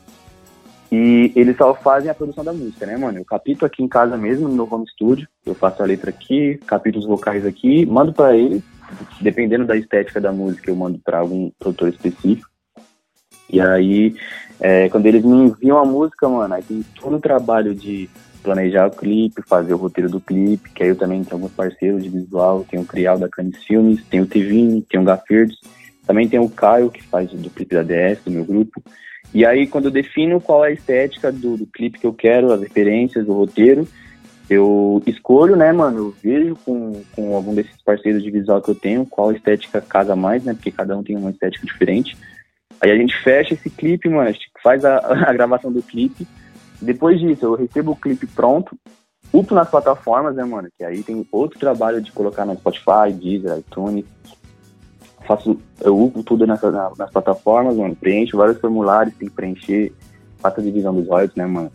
[0.93, 3.19] E eles só fazem a produção da música, né, mano?
[3.19, 6.99] Eu capito aqui em casa mesmo, no home studio, eu faço a letra aqui, capito
[6.99, 8.63] os vocais aqui, mando para eles,
[9.21, 12.49] dependendo da estética da música, eu mando para algum produtor específico.
[13.51, 14.15] E aí
[14.61, 18.09] é, quando eles me enviam a música, mano, aí tem todo o trabalho de
[18.43, 22.03] planejar o clipe, fazer o roteiro do clipe, que aí eu também tenho alguns parceiros
[22.03, 25.59] de visual, tem o Crial da Canis Filmes, tem o Tivini, tem o Gafirdes,
[26.07, 28.83] também tem o Caio, que faz do clipe da DS, do meu grupo.
[29.33, 32.53] E aí, quando eu defino qual é a estética do, do clipe que eu quero,
[32.53, 33.87] as referências, o roteiro,
[34.49, 38.75] eu escolho, né, mano, eu vejo com, com algum desses parceiros de visual que eu
[38.75, 42.17] tenho, qual estética casa mais, né, porque cada um tem uma estética diferente.
[42.81, 46.27] Aí a gente fecha esse clipe, mano, a gente faz a, a gravação do clipe.
[46.81, 48.77] Depois disso, eu recebo o clipe pronto,
[49.33, 50.69] upo nas plataformas, né, mano?
[50.77, 54.05] Que aí tem outro trabalho de colocar no Spotify, Deezer, iTunes.
[55.27, 57.97] Faço, eu upo tudo nas, nas plataformas, mano.
[57.97, 59.93] Preencho vários formulários, tem que preencher.
[60.39, 61.73] Faço a divisão dos royalties, né, mano?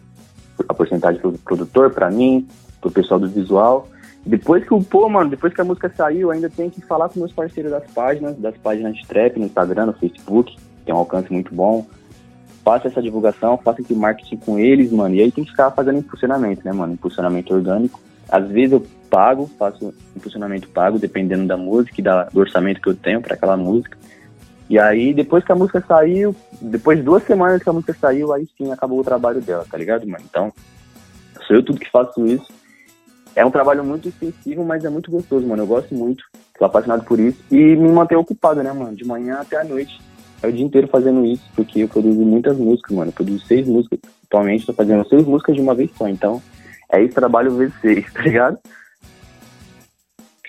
[0.68, 2.48] A porcentagem pro produtor, pra mim,
[2.80, 3.88] pro pessoal do visual.
[4.26, 7.20] Depois que o pô, mano, depois que a música saiu, ainda tem que falar com
[7.20, 10.56] meus parceiros das páginas, das páginas de trap no Instagram, no Facebook
[10.90, 11.86] tem um alcance muito bom.
[12.64, 15.14] Faça essa divulgação, faça esse marketing com eles, mano.
[15.14, 16.94] E aí tem que ficar fazendo impulsionamento, né, mano?
[16.94, 18.00] Impulsionamento orgânico.
[18.32, 22.96] Às vezes eu pago, faço impulsionamento pago, dependendo da música e do orçamento que eu
[22.96, 23.98] tenho para aquela música.
[24.70, 28.32] E aí, depois que a música saiu, depois de duas semanas que a música saiu,
[28.32, 30.24] aí sim acabou o trabalho dela, tá ligado, mano?
[30.30, 30.54] Então,
[31.48, 32.46] sou eu tudo que faço isso.
[33.36, 35.64] É um trabalho muito extensivo, mas é muito gostoso, mano.
[35.64, 36.24] Eu gosto muito,
[36.58, 37.44] tô apaixonado por isso.
[37.50, 38.96] E me manter ocupado, né, mano?
[38.96, 40.00] De manhã até a noite
[40.44, 43.10] é o dia inteiro fazendo isso, porque eu produzo muitas músicas, mano.
[43.10, 44.00] Eu produzo seis músicas.
[44.26, 46.40] Atualmente tô fazendo seis músicas de uma vez só, então
[46.92, 48.60] é esse trabalho vezes seis, tá ligado?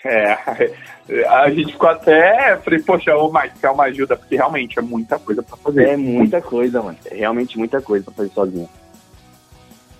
[0.03, 0.33] É,
[1.29, 2.57] a gente ficou até.
[2.57, 4.15] Falei, poxa, ô Mike, quer uma ajuda?
[4.15, 5.89] Porque realmente é muita coisa pra fazer.
[5.89, 6.97] É muita coisa, mano.
[7.05, 8.69] É realmente muita coisa pra fazer sozinho.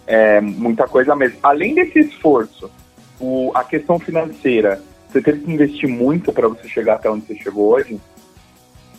[0.08, 1.38] É, muita coisa mesmo.
[1.44, 2.72] Além desse esforço,
[3.20, 7.36] o, a questão financeira, você teve que investir muito para você chegar até onde você
[7.36, 8.00] chegou hoje?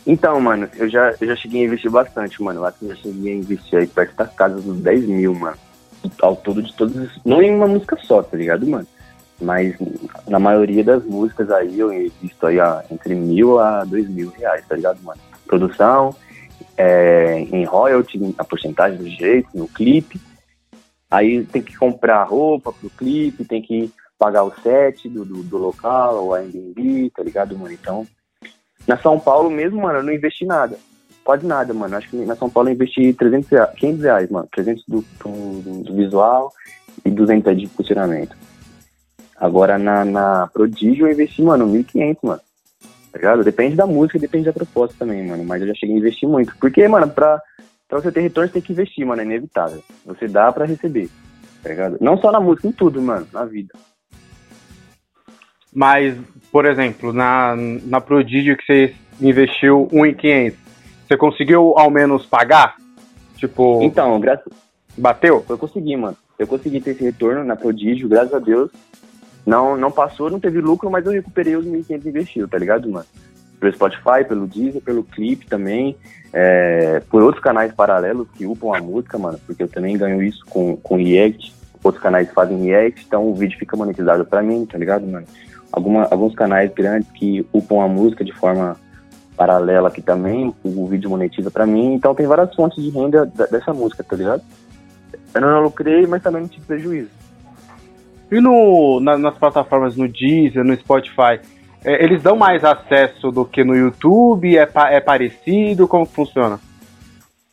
[0.05, 2.61] Então, mano, eu já, eu já cheguei a investir bastante, mano.
[2.61, 5.33] Eu acho que eu já cheguei a investir aí perto das casas dos 10 mil,
[5.33, 5.57] mano.
[6.21, 7.19] Ao todo de todos.
[7.25, 8.87] Não em uma música só, tá ligado, mano?
[9.41, 9.75] Mas
[10.27, 14.65] na maioria das músicas aí eu invisto aí ó, entre mil a dois mil reais,
[14.67, 15.19] tá ligado, mano?
[15.45, 16.15] Produção,
[16.77, 20.19] é, em royalty, a porcentagem do jeito, no clipe.
[21.09, 25.57] Aí tem que comprar roupa pro clipe, tem que pagar o set do, do, do
[25.57, 27.73] local, o Airbnb, tá ligado, mano?
[27.73, 28.07] Então
[28.87, 30.77] na São Paulo mesmo, mano, eu não investi nada.
[31.23, 31.95] Quase nada, mano.
[31.95, 34.47] Acho que na São Paulo eu investi 300 reais, 500 reais, mano.
[34.51, 36.51] 300 do, do, do visual
[37.05, 38.35] e 200 de funcionamento.
[39.37, 42.41] Agora na, na Prodígio eu investi, mano, 1.500, mano.
[43.11, 43.43] Tá ligado?
[43.43, 45.43] Depende da música, depende da proposta também, mano.
[45.43, 46.55] Mas eu já cheguei a investir muito.
[46.57, 47.39] Porque, mano, pra,
[47.87, 49.21] pra você ter retorno, você tem que investir, mano.
[49.21, 49.83] É inevitável.
[50.05, 51.09] Você dá pra receber.
[51.61, 51.97] Tá ligado?
[52.01, 53.27] Não só na música, em tudo, mano.
[53.31, 53.73] Na vida.
[55.73, 56.17] Mas,
[56.51, 60.53] por exemplo, na, na Prodígio que você investiu 1.500,
[61.07, 62.75] você conseguiu ao menos pagar?
[63.37, 63.81] Tipo.
[63.81, 64.51] Então, graças.
[64.97, 65.43] Bateu?
[65.49, 66.17] Eu consegui, mano.
[66.37, 68.71] Eu consegui ter esse retorno na Prodígio, graças a Deus.
[69.45, 73.05] Não, não passou, não teve lucro, mas eu recuperei os 1.500 investidos, tá ligado, mano?
[73.59, 75.97] Pelo Spotify, pelo Deezer, pelo Clipe também,
[76.31, 80.45] é, por outros canais paralelos que upam a música, mano, porque eu também ganho isso
[80.45, 84.77] com, com React, outros canais fazem React, então o vídeo fica monetizado pra mim, tá
[84.77, 85.27] ligado, mano?
[85.71, 88.77] Alguma, alguns canais grandes que upam a música de forma
[89.35, 93.73] paralela aqui também, o vídeo monetiza pra mim, então tem várias fontes de renda dessa
[93.73, 94.43] música, tá ligado?
[95.33, 97.09] Eu não lucrei, mas também não tive prejuízo.
[98.31, 101.39] E no, na, nas plataformas no Deezer, no Spotify,
[101.83, 104.57] é, eles dão mais acesso do que no YouTube?
[104.57, 105.87] É, é parecido?
[105.87, 106.59] Como funciona?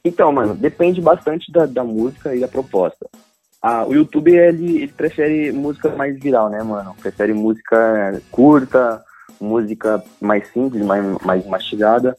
[0.04, 3.06] Então, mano, depende bastante da, da música e da proposta.
[3.60, 6.94] Ah, o YouTube, ele, ele prefere música mais viral, né, mano?
[7.00, 9.02] Prefere música curta,
[9.40, 12.16] música mais simples, mais, mais mastigada.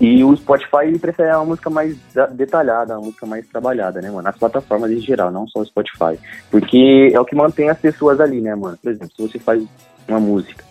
[0.00, 1.96] E o Spotify ele prefere uma música mais
[2.32, 4.28] detalhada, uma música mais trabalhada, né, mano?
[4.28, 6.18] As plataformas em geral, não só o Spotify.
[6.50, 8.76] Porque é o que mantém as pessoas ali, né, mano?
[8.76, 9.64] Por exemplo, se você faz
[10.08, 10.64] uma música,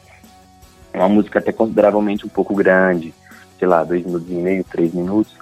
[0.94, 3.14] uma música até consideravelmente um pouco grande,
[3.58, 5.34] sei lá, dois minutos e meio, três minutos,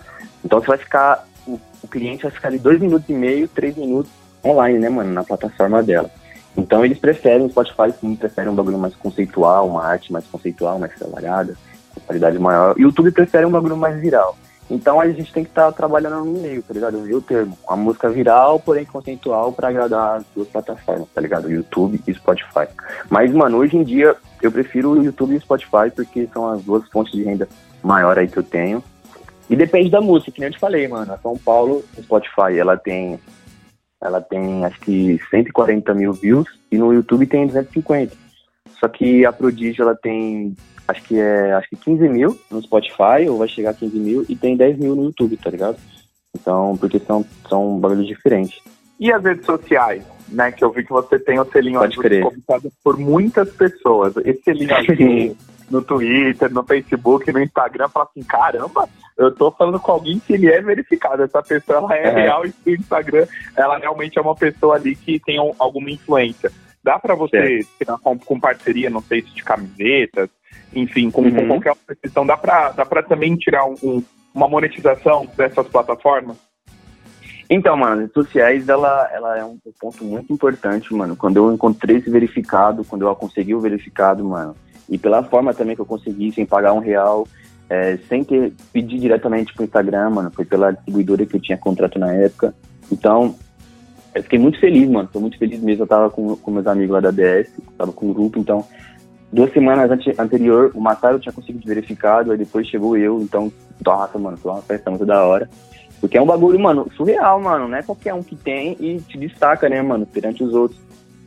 [0.46, 3.76] então você vai ficar, o, o cliente vai ficar ali dois minutos e meio, três
[3.76, 4.12] minutos
[4.46, 6.10] online, né, mano, na plataforma dela.
[6.58, 10.78] Então eles preferem, o Spotify sim, preferem um bagulho mais conceitual, uma arte mais conceitual,
[10.78, 11.56] mais trabalhada
[12.00, 12.76] qualidade maior.
[12.76, 14.38] O YouTube prefere um bagulho mais viral.
[14.70, 16.98] Então a gente tem que estar tá trabalhando no meio, tá ligado?
[16.98, 17.58] O termo.
[17.68, 21.52] Uma música viral, porém conceitual, para agradar as duas plataformas, tá ligado?
[21.52, 22.68] YouTube e Spotify.
[23.10, 26.64] Mas, mano, hoje em dia eu prefiro o YouTube e o Spotify porque são as
[26.64, 27.50] duas fontes de renda
[27.84, 28.82] maior aí que eu tenho.
[29.50, 31.12] E depende da música, que nem eu te falei, mano.
[31.12, 33.20] A São Paulo, Spotify, ela tem.
[34.02, 38.16] Ela tem acho que 140 mil views e no YouTube tem 250.
[38.80, 40.56] Só que a Prodígio ela tem
[40.88, 44.26] acho que é acho que 15 mil no Spotify, ou vai chegar a 15 mil,
[44.28, 45.78] e tem 10 mil no YouTube, tá ligado?
[46.36, 48.60] Então, porque são, são bagulhos diferentes.
[49.00, 50.52] E as redes sociais, né?
[50.52, 52.24] Que eu vi que você tem o selinho Pode crer.
[52.84, 54.16] por muitas pessoas.
[54.18, 55.38] Esse selinho aqui
[55.71, 60.34] no Twitter, no Facebook, no Instagram, fala assim, caramba, eu tô falando com alguém que
[60.34, 61.23] ele é verificado.
[61.23, 62.12] Essa pessoa ela é, é.
[62.12, 66.51] real e no Instagram ela realmente é uma pessoa ali que tem alguma influência.
[66.84, 70.29] Dá para você tirar com, com, parceria, não sei se de camisetas,
[70.73, 71.36] enfim, com, uhum.
[71.36, 74.03] com qualquer outra questão, dá para dá pra também tirar um, um,
[74.34, 76.38] uma monetização dessas plataformas?
[77.53, 81.17] Então, mano, redes sociais, ela, ela é um ponto muito importante, mano.
[81.17, 84.55] Quando eu encontrei esse verificado, quando eu consegui o verificado, mano,
[84.91, 87.25] e pela forma também que eu consegui, sem pagar um real,
[87.69, 91.97] é, sem ter pedir diretamente pro Instagram, mano, foi pela distribuidora que eu tinha contrato
[91.97, 92.54] na época.
[92.91, 93.34] Então,
[94.13, 95.10] eu fiquei muito feliz, mano.
[95.12, 95.84] Tô muito feliz mesmo.
[95.84, 98.65] Eu tava com, com meus amigos lá da DS, tava com o grupo, então.
[99.32, 103.49] Duas semanas ante, anterior, o Matar eu tinha conseguido verificado, aí depois chegou eu, então,
[103.86, 105.49] nossa, mano, foi uma festa muito da hora.
[106.01, 107.69] Porque é um bagulho, mano, surreal, mano.
[107.69, 110.82] Não é qualquer um que tem e te destaca, né, mano, perante os outros.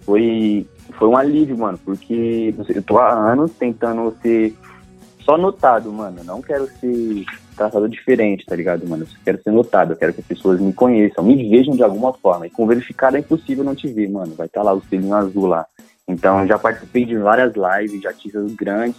[0.05, 0.67] Foi,
[0.99, 4.55] foi um alívio, mano, porque eu tô há anos tentando ser
[5.21, 6.23] só notado, mano.
[6.25, 7.25] Não quero ser
[7.57, 9.05] tratado diferente, tá ligado, mano?
[9.05, 12.13] Eu quero ser notado, eu quero que as pessoas me conheçam, me vejam de alguma
[12.13, 12.47] forma.
[12.47, 14.35] E com verificado é impossível não te ver, mano.
[14.35, 15.67] Vai estar tá lá o selinho azul lá.
[16.07, 18.97] Então, já participei de várias lives de artistas grandes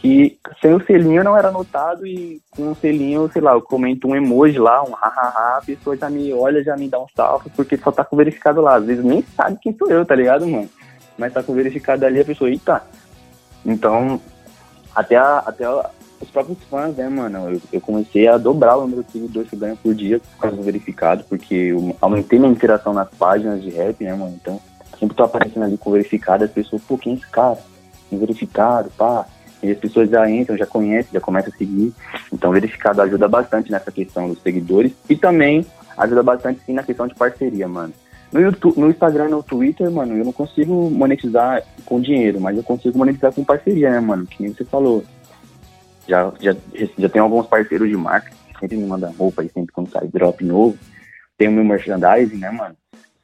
[0.00, 4.06] que sem o selinho não era notado e com o selinho, sei lá, eu comento
[4.06, 7.50] um emoji lá, um hahaha, a pessoa já me olha, já me dá um salve,
[7.56, 8.76] porque só tá com verificado lá.
[8.76, 10.68] Às vezes nem sabe quem sou eu, tá ligado, mano?
[11.18, 12.82] Mas tá com verificado ali, a pessoa, eita.
[13.64, 14.20] Então,
[14.94, 17.50] até, a, até a, os próprios fãs, né, mano?
[17.50, 20.42] Eu, eu, comecei a dobrar o número de seguidores que eu ganho por dia por
[20.42, 24.38] causa do verificado, porque eu aumentei minha interação nas páginas de rap, né, mano?
[24.40, 24.60] Então,
[24.98, 27.58] sempre tô aparecendo ali com verificado, as pessoas, pô, quem é esse cara?
[28.08, 29.26] Tem verificado, pá.
[29.62, 31.92] E as pessoas já entram, já conhecem, já começam a seguir.
[32.32, 35.64] Então, verificado ajuda bastante nessa questão dos seguidores e também
[35.96, 37.92] ajuda bastante, sim, na questão de parceria, mano.
[38.32, 42.56] No, YouTube, no Instagram e no Twitter, mano, eu não consigo monetizar com dinheiro, mas
[42.56, 44.26] eu consigo monetizar com parceria, né, mano?
[44.26, 45.04] Que nem você falou.
[46.06, 46.54] Já, já,
[46.98, 50.06] já tenho alguns parceiros de marca que sempre me mandam roupa aí sempre quando sai
[50.08, 50.76] drop novo.
[51.38, 52.76] Tem o meu merchandising, né, mano?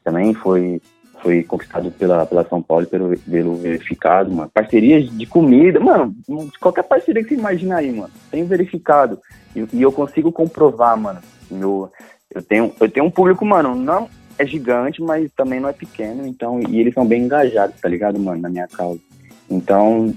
[0.05, 0.81] Também foi,
[1.23, 4.51] foi conquistado pela, pela São Paulo pelo, pelo verificado, mano.
[4.53, 6.15] Parcerias de comida, mano,
[6.61, 8.13] qualquer parceria que você imaginar aí, mano.
[8.31, 9.19] Tem verificado.
[9.55, 11.21] E, e, eu consigo comprovar, mano.
[11.51, 11.91] Meu,
[12.35, 14.09] eu, tenho, eu tenho um público, mano, não
[14.39, 18.19] é gigante, mas também não é pequeno, então, e eles são bem engajados, tá ligado,
[18.19, 19.01] mano, na minha causa.
[19.49, 20.13] Então,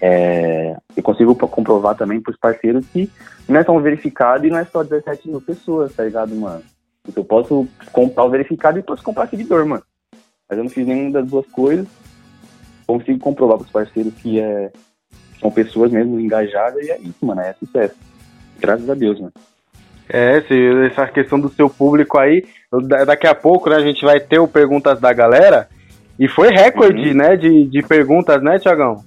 [0.00, 3.10] é, eu consigo comprovar também pros parceiros que
[3.48, 6.62] não é só um verificado e não é só 17 mil pessoas, tá ligado, mano?
[7.14, 9.82] Eu posso comprar o verificado e posso comprar seguidor, mano.
[10.48, 11.86] Mas eu não fiz nenhuma das duas coisas.
[12.86, 14.70] Consigo comprovar pros parceiros que é,
[15.40, 17.94] são pessoas mesmo engajadas e é isso, mano, é sucesso.
[18.58, 19.32] Graças a Deus, mano.
[20.08, 20.42] É,
[20.86, 22.46] essa questão do seu público aí,
[23.06, 25.68] daqui a pouco, né, a gente vai ter o Perguntas da Galera,
[26.18, 27.14] e foi recorde, uhum.
[27.14, 29.04] né, de, de perguntas, né, Tiagão?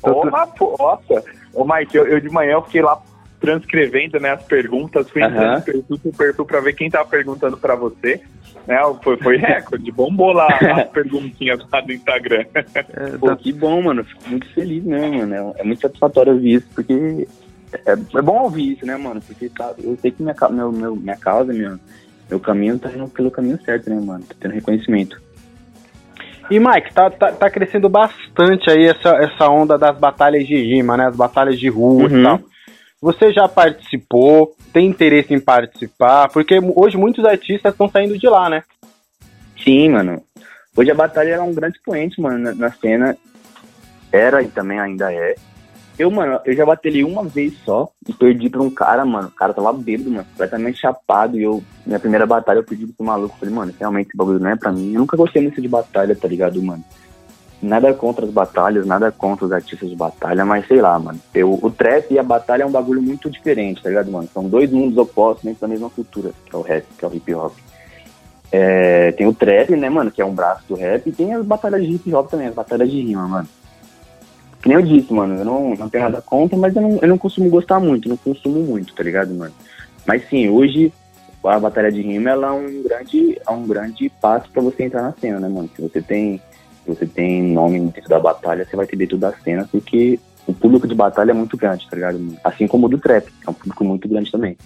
[0.00, 1.24] Porra, nossa!
[1.54, 3.00] Ô, Mike, eu, eu, de manhã eu fiquei lá
[3.42, 5.60] transcrevendo né, as perguntas, fui entrando uhum.
[5.60, 8.20] perfil por perfil pra ver quem tava perguntando pra você.
[8.66, 12.44] Né, foi, foi recorde, bombou lá as perguntinhas lá do Instagram.
[12.54, 14.04] É, Pô, que bom, mano.
[14.04, 15.54] Fico muito feliz mesmo, mano.
[15.58, 17.26] É muito satisfatório ouvir isso, porque
[17.84, 19.20] é, é bom ouvir isso, né, mano?
[19.20, 21.78] Porque sabe, eu sei que minha, meu, meu, minha causa, meu,
[22.30, 24.24] meu caminho tá indo pelo caminho certo, né, mano?
[24.24, 25.20] Tá tendo reconhecimento.
[26.48, 30.96] E Mike, tá, tá, tá, crescendo bastante aí essa, essa onda das batalhas de rima,
[30.96, 31.06] né?
[31.06, 32.20] As batalhas de rua uhum.
[32.20, 32.40] e tal.
[33.02, 34.54] Você já participou?
[34.72, 36.28] Tem interesse em participar?
[36.28, 38.62] Porque hoje muitos artistas estão saindo de lá, né?
[39.62, 40.22] Sim, mano.
[40.76, 43.18] Hoje a batalha era um grande expoente, mano, na, na cena.
[44.12, 45.34] Era e também ainda é.
[45.98, 49.28] Eu, mano, eu já bati uma vez só e perdi pra um cara, mano.
[49.28, 51.36] O cara tava bêbado, mano, completamente chapado.
[51.36, 53.36] E eu, minha primeira batalha, eu perdi pro maluco.
[53.36, 54.92] Falei, mano, realmente esse bagulho não é pra mim.
[54.92, 56.84] Eu nunca gostei muito de batalha, tá ligado, mano?
[57.62, 61.20] Nada contra as batalhas, nada contra os artistas de batalha, mas sei lá, mano.
[61.32, 64.28] Eu, o trap e a batalha é um bagulho muito diferente, tá ligado, mano?
[64.34, 67.14] São dois mundos opostos dentro da mesma cultura, que é o rap, que é o
[67.14, 67.52] hip hop.
[68.50, 71.46] É, tem o trap, né, mano, que é um braço do rap, e tem as
[71.46, 73.48] batalhas de hip hop também, as batalhas de rima, mano
[74.62, 77.08] que nem eu disse, mano, eu não, não tenho nada contra, mas eu não, eu
[77.08, 79.52] não costumo gostar muito, não consumo muito, tá ligado, mano?
[80.06, 80.92] Mas sim, hoje
[81.44, 85.02] a batalha de rima ela é um grande, é um grande passo para você entrar
[85.02, 85.68] na cena, né, mano?
[85.74, 86.40] Se você tem,
[86.84, 90.52] se você tem nome dentro da batalha, você vai ter dentro da cena, porque o
[90.52, 92.18] público de batalha é muito grande, tá ligado?
[92.42, 94.56] Assim como o do trap, é um público muito grande também.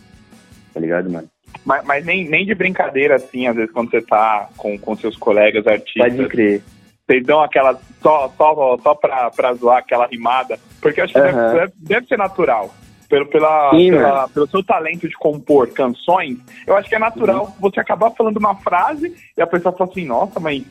[0.72, 1.29] Tá ligado, mano?
[1.64, 5.16] Mas, mas nem, nem de brincadeira, assim, às vezes quando você tá com, com seus
[5.16, 6.14] colegas artistas.
[6.14, 6.62] Pode crer
[7.07, 11.20] vocês dão aquela só, só, só pra, pra zoar aquela rimada, porque eu acho que
[11.20, 11.52] uhum.
[11.55, 12.74] deve, deve, ser natural.
[13.09, 17.44] Pelo, pela, Sim, pela pelo seu talento de compor canções, eu acho que é natural
[17.44, 17.52] uhum.
[17.61, 20.64] você acabar falando uma frase e a pessoa fala assim, nossa, mas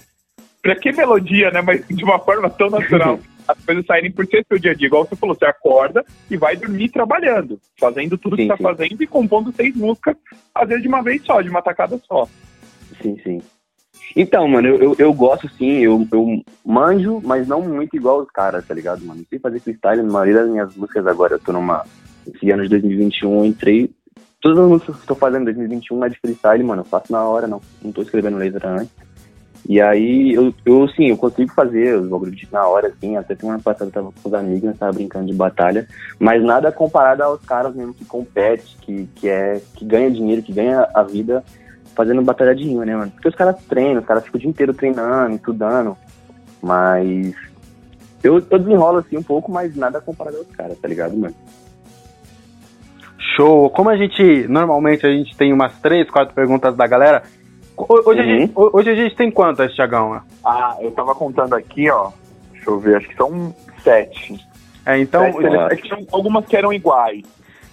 [0.66, 1.62] pra que melodia, né?
[1.62, 3.20] Mas de uma forma tão natural.
[3.48, 4.88] As coisas saírem por ser seu dia a dia.
[4.88, 8.64] Igual você falou, você acorda e vai dormir trabalhando, fazendo tudo sim, que tá sim.
[8.64, 10.18] fazendo e compondo seis músicas,
[10.56, 12.28] às vezes de uma vez só, de uma tacada só.
[13.00, 13.40] Sim, sim.
[14.16, 18.32] Então, mano, eu, eu, eu, gosto sim, eu, eu manjo, mas não muito igual os
[18.32, 19.22] caras, tá ligado, mano?
[19.22, 21.86] Eu sei fazer freestyle, na maioria das minhas músicas agora, eu tô numa.
[22.26, 23.92] Esse ano de 2021 eu entrei.
[24.42, 26.82] Todas as músicas que eu tô fazendo em 2021 é de freestyle, mano.
[26.82, 27.62] Eu faço na hora, não.
[27.84, 29.06] Não tô escrevendo letra antes.
[29.68, 33.18] E aí, eu, eu sim, eu consigo fazer os bagulhos na hora, assim.
[33.18, 35.88] Até semana passada eu tava com os amigos, nós tava brincando de batalha.
[36.20, 40.54] Mas nada comparado aos caras mesmo que compete, que, que, é, que ganha dinheiro, que
[40.54, 41.44] ganha a vida
[41.96, 43.12] fazendo batalha de rima, né, mano?
[43.12, 45.98] Porque os caras treinam, os caras ficam o dia inteiro treinando, estudando.
[46.62, 47.34] Mas
[48.22, 51.36] eu, eu desenrolo assim um pouco, mas nada comparado aos caras, tá ligado, mano?
[53.36, 53.70] Show!
[53.70, 57.24] Como a gente, normalmente a gente tem umas três, quatro perguntas da galera,
[57.78, 58.26] hoje, uhum.
[58.26, 60.22] a, gente, hoje a gente tem quantas, Thiagão?
[60.44, 62.12] Ah, eu tava contando aqui, ó,
[62.52, 64.40] deixa eu ver, acho que são sete.
[64.86, 65.22] É, então...
[65.34, 67.24] Sete, é que são algumas que eram iguais,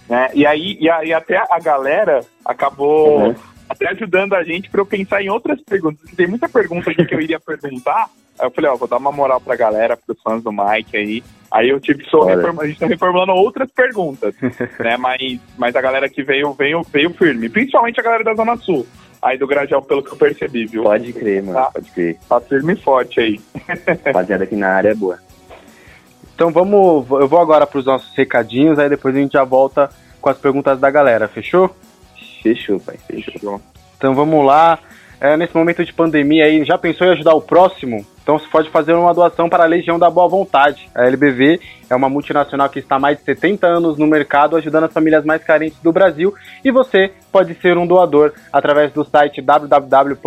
[0.09, 0.29] né?
[0.33, 3.27] E aí, e aí até a galera acabou...
[3.27, 3.35] Uhum
[3.73, 6.09] até ajudando a gente para eu pensar em outras perguntas.
[6.15, 8.09] Tem muita pergunta aqui que eu iria perguntar.
[8.39, 11.23] Aí eu falei, ó, vou dar uma moral pra galera, pros fãs do Mike aí.
[11.51, 14.33] Aí eu tive só a gente tá reformulando outras perguntas,
[14.79, 14.97] né?
[14.97, 17.47] Mas, mas a galera que veio, veio, veio firme.
[17.47, 18.87] Principalmente a galera da Zona Sul.
[19.23, 20.83] Aí do Grajaú, pelo que eu percebi, viu?
[20.83, 22.17] Pode crer, mano, tá, pode crer.
[22.27, 23.41] Tá firme e forte aí.
[24.05, 25.17] Rapaziada aqui na área é boa.
[26.35, 30.29] Então vamos, eu vou agora pros nossos recadinhos, aí depois a gente já volta com
[30.29, 31.73] as perguntas da galera, fechou?
[32.41, 32.97] Fechou, pai.
[33.07, 33.61] Fechou.
[33.97, 34.77] Então vamos lá.
[35.23, 38.05] É, nesse momento de pandemia aí, já pensou em ajudar o próximo?
[38.21, 40.89] Então você pode fazer uma doação para a Legião da Boa Vontade.
[40.93, 44.83] A LBV é uma multinacional que está há mais de 70 anos no mercado, ajudando
[44.83, 46.33] as famílias mais carentes do Brasil.
[46.61, 50.25] E você pode ser um doador através do site www.lbv.org.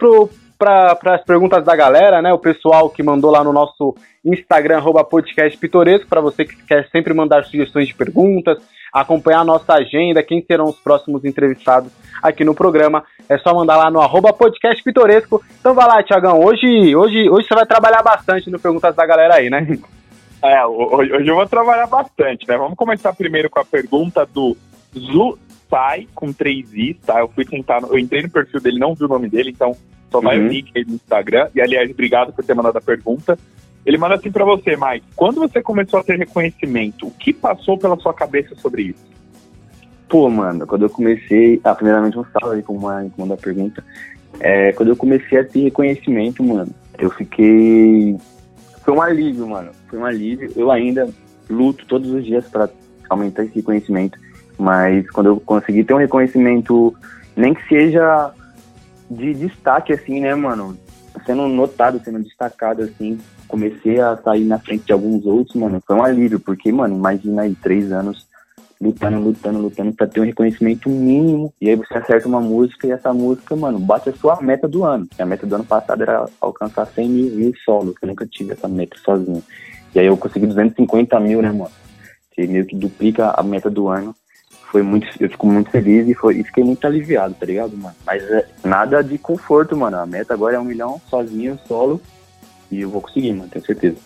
[0.64, 2.32] para as perguntas da galera, né?
[2.32, 6.88] O pessoal que mandou lá no nosso Instagram, arroba podcast pitoresco, para você que quer
[6.89, 8.57] sempre mandar sugestões de perguntas,
[8.93, 11.91] acompanhar a nossa agenda, quem serão os próximos entrevistados
[12.22, 13.03] aqui no programa.
[13.28, 15.43] É só mandar lá no arroba podcast pitoresco.
[15.59, 16.41] Então vai lá, Tiagão.
[16.41, 19.68] Hoje, hoje, hoje você vai trabalhar bastante no Perguntas da Galera aí, né?
[20.45, 22.57] É, hoje eu vou trabalhar bastante, né?
[22.57, 24.57] Vamos começar primeiro com a pergunta do
[24.93, 25.39] Zu
[25.70, 27.22] Sai, com três i, tá?
[27.22, 29.74] Eu fui tentar, eu entrei no perfil dele, não vi o nome dele, então
[30.14, 30.45] só vai uhum.
[30.45, 31.49] o link aí no Instagram.
[31.55, 33.38] E aliás, obrigado por ter mandado a pergunta.
[33.84, 35.07] Ele manda assim para você, Mike.
[35.16, 39.03] Quando você começou a ter reconhecimento, o que passou pela sua cabeça sobre isso?
[40.07, 41.59] Pô, mano, quando eu comecei.
[41.64, 43.84] Ah, primeiramente um salve aí com uma, uma pergunta.
[44.39, 48.16] É, quando eu comecei a ter reconhecimento, mano, eu fiquei.
[48.84, 49.72] Foi um alívio, mano.
[49.88, 50.51] Foi um alívio.
[50.55, 51.09] Eu ainda
[51.49, 52.70] luto todos os dias para
[53.09, 54.20] aumentar esse reconhecimento.
[54.59, 56.93] Mas quando eu consegui ter um reconhecimento,
[57.36, 58.32] nem que seja
[59.10, 60.78] de destaque, assim, né, mano?
[61.26, 65.95] Sendo notado, sendo destacado, assim, comecei a sair na frente de alguns outros, mano, foi
[65.95, 68.28] um alívio, porque, mano, imagina aí, três anos
[68.84, 72.91] lutando, lutando, lutando pra ter um reconhecimento mínimo, e aí você acerta uma música e
[72.91, 75.08] essa música, mano, bate a sua meta do ano.
[75.18, 78.51] A meta do ano passado era alcançar 100 mil views solo, que eu nunca tive
[78.51, 79.41] essa meta sozinho.
[79.95, 81.72] E aí eu consegui 250 mil, né, mano?
[82.32, 84.14] Que meio que duplica a meta do ano.
[84.74, 87.96] Foi muito, eu fico muito feliz e, foi, e fiquei muito aliviado, tá ligado, mano?
[88.04, 90.00] Mas é, nada de conforto, mano.
[90.00, 92.02] A meta agora é um milhão sozinho, solo,
[92.72, 93.98] e eu vou conseguir, mano, tenho certeza.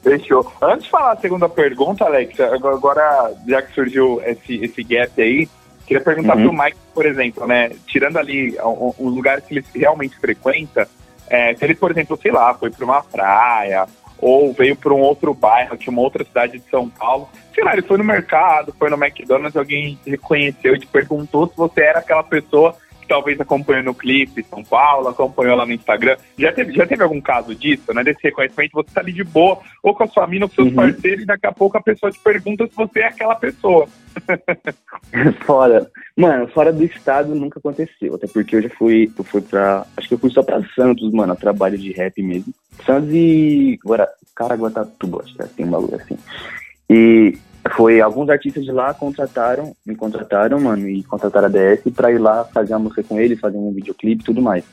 [0.00, 0.52] Fechou.
[0.62, 5.48] Antes de falar a segunda pergunta, Alex, agora, já que surgiu esse, esse gap aí,
[5.84, 6.44] queria perguntar uhum.
[6.44, 7.70] pro Mike, por exemplo, né?
[7.84, 8.56] Tirando ali
[8.96, 10.88] os lugares que ele realmente frequenta,
[11.28, 15.00] é, se ele, por exemplo, sei lá, foi para uma praia ou veio para um
[15.00, 18.74] outro bairro, que uma outra cidade de São Paulo, sei lá, ele foi no mercado,
[18.78, 22.74] foi no McDonald's, alguém reconheceu e te perguntou se você era aquela pessoa
[23.06, 26.16] talvez acompanhou no clipe São Paulo, acompanhou lá no Instagram.
[26.38, 28.02] Já teve, já teve algum caso disso, né?
[28.02, 30.68] Desse reconhecimento, você tá ali de boa, ou com a sua mina, ou com seus
[30.68, 30.74] uhum.
[30.74, 33.88] parceiros, e daqui a pouco a pessoa te pergunta se você é aquela pessoa.
[35.44, 35.90] fora.
[36.16, 38.14] Mano, fora do estado nunca aconteceu.
[38.14, 39.86] Até porque eu já fui, eu fui pra.
[39.96, 42.52] Acho que eu fui só pra Santos, mano, a trabalho de rap mesmo.
[42.84, 43.78] Santos e.
[43.84, 46.18] Agora, Caraguatatuba, acho que é assim, um bagulho assim.
[46.88, 47.38] E
[47.70, 52.18] foi alguns artistas de lá contrataram, me contrataram, mano, e contrataram a DS pra ir
[52.18, 54.64] lá fazer uma música com eles, fazer um videoclipe e tudo mais.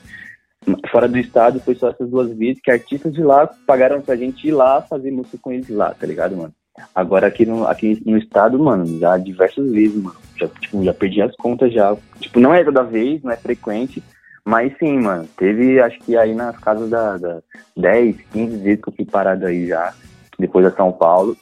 [0.89, 4.47] Fora do estado, foi só essas duas vezes que artistas de lá pagaram pra gente
[4.47, 6.53] ir lá fazer música com eles lá, tá ligado, mano?
[6.93, 10.17] Agora aqui no, aqui no estado, mano, já diversas vezes, mano.
[10.37, 11.95] Já, tipo, já perdi as contas já.
[12.19, 14.03] Tipo, não é toda vez, não é frequente,
[14.43, 15.27] mas sim, mano.
[15.37, 17.41] Teve, acho que aí nas casas da, da
[17.77, 19.93] 10, 15 vezes que eu fui parado aí já,
[20.39, 21.37] depois da São Paulo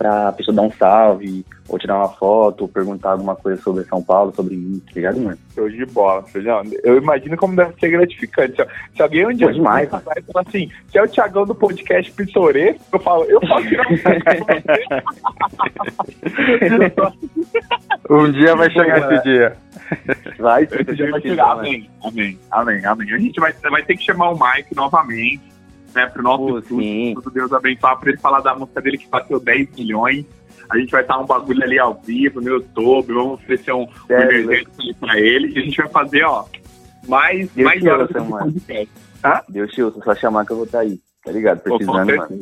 [0.00, 4.02] pra pessoa dar um salve, ou tirar uma foto, ou perguntar alguma coisa sobre São
[4.02, 5.36] Paulo, sobre mim, tá ligado, mano?
[5.54, 6.62] Show de bola, feijão.
[6.82, 8.56] Eu imagino como deve ser gratificante.
[8.56, 11.54] Se, se alguém um dia Pô, demais, vai falar assim, se é o Thiagão do
[11.54, 13.96] podcast Pissoresco, eu falo, eu posso tirar um
[18.26, 19.54] Um dia vai chegar esse dia.
[20.38, 21.50] Vai, esse dia vai chegar.
[21.58, 23.12] Amém, amém, amém, amém.
[23.12, 25.49] A gente vai, vai ter que chamar o Mike novamente
[25.94, 29.40] né, pro nosso Pô, estúdio, Deus abençoar, para ele falar da música dele que bateu
[29.40, 30.24] 10 milhões.
[30.70, 33.88] A gente vai estar um bagulho ali ao vivo no YouTube, vamos oferecer um, um
[34.08, 36.44] emergência para ele e a gente vai fazer, ó,
[37.08, 38.88] mais, Deus mais horas podcast.
[39.20, 39.44] Tá?
[39.48, 41.60] Deus te ouça, só chamar que eu vou estar aí, tá ligado?
[41.60, 42.40] Precisando, mano.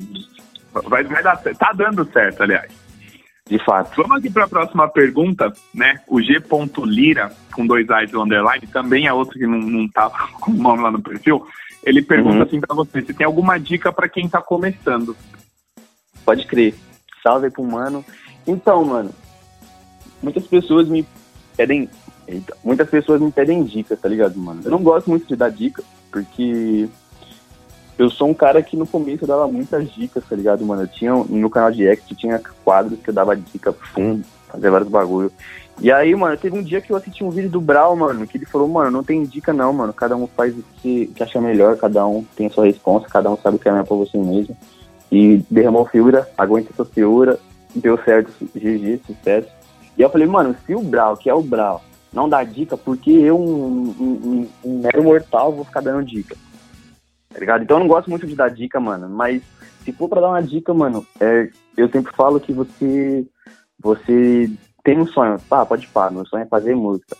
[0.84, 1.58] Vai, vai dar certo.
[1.58, 2.70] Tá dando certo, aliás.
[3.48, 3.96] De fato.
[3.96, 6.00] Vamos aqui para a próxima pergunta, né?
[6.06, 6.40] O G.
[6.84, 10.82] Lira, com dois A's underline, também é outro que não, não tá com o nome
[10.82, 11.46] lá no perfil.
[11.88, 12.42] Ele pergunta uhum.
[12.42, 15.16] assim para você: se tem alguma dica para quem tá começando?
[16.22, 16.74] Pode crer.
[17.22, 18.04] Salve pro mano.
[18.46, 19.10] Então, mano,
[20.22, 21.06] muitas pessoas me
[21.56, 21.88] pedem.
[22.26, 24.60] Eita, muitas pessoas me pedem dicas, tá ligado, mano?
[24.62, 25.82] Eu não gosto muito de dar dica,
[26.12, 26.86] porque
[27.98, 30.82] eu sou um cara que no começo eu dava muitas dicas, tá ligado, mano?
[30.82, 34.70] Eu tinha, no meu canal de X, tinha quadros que eu dava dica fundo, fazia
[34.70, 35.32] vários bagulho.
[35.80, 38.36] E aí, mano, teve um dia que eu assisti um vídeo do Brau, mano, que
[38.36, 39.92] ele falou, mano, não tem dica não, mano.
[39.92, 43.30] Cada um faz o que, que acha melhor, cada um tem a sua resposta, cada
[43.30, 44.56] um sabe o que é melhor pra você mesmo.
[45.10, 47.38] E derramou figura, aguenta sua figura,
[47.74, 49.48] deu certo, GG, sucesso.
[49.96, 53.10] E eu falei, mano, se o Brau, que é o Brau, não dá dica, porque
[53.10, 56.36] eu, um, um, um, mero mortal, vou ficar dando dica.
[57.30, 57.62] Tá ligado?
[57.62, 59.42] Então eu não gosto muito de dar dica, mano, mas
[59.84, 63.24] se for pra dar uma dica, mano, é, eu sempre falo que você
[63.80, 64.50] você
[64.82, 67.16] tem um sonho, ah, pode falar, meu sonho é fazer música.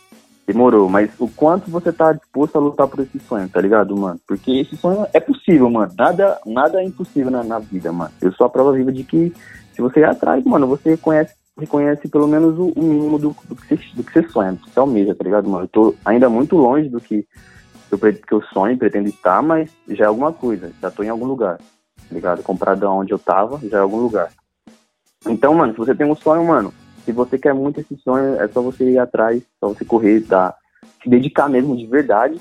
[0.47, 4.19] Demorou, mas o quanto você tá disposto a lutar por esse sonho, tá ligado, mano?
[4.27, 5.93] Porque esse sonho é possível, mano.
[5.95, 8.11] Nada, nada é impossível na, na vida, mano.
[8.19, 9.31] Eu sou a prova viva de que
[9.73, 13.55] se você ir atrás, mano, você conhece, reconhece pelo menos o, o mínimo do, do,
[13.55, 15.65] que você, do que você sonha, do que você almeja, tá ligado, mano?
[15.65, 17.27] Eu tô ainda muito longe do que
[17.91, 20.71] eu, que eu sonho, pretendo estar, mas já é alguma coisa.
[20.81, 21.63] Já tô em algum lugar, tá
[22.11, 22.41] ligado?
[22.41, 24.31] Comparado aonde eu tava, já é algum lugar.
[25.27, 26.73] Então, mano, se você tem um sonho, mano,
[27.09, 30.55] se você quer muito esse sonho, é só você ir atrás, só você correr, dar,
[31.01, 32.39] se dedicar mesmo de verdade,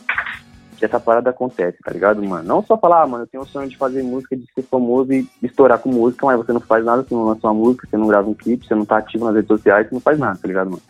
[0.76, 2.46] que essa parada acontece, tá ligado, mano?
[2.46, 5.10] Não só falar, ah, mano, eu tenho o sonho de fazer música, de ser famoso
[5.10, 7.96] e estourar com música, mas você não faz nada, você não lança uma música, você
[7.96, 10.38] não grava um clipe, você não tá ativo nas redes sociais, você não faz nada,
[10.38, 10.82] tá ligado, mano?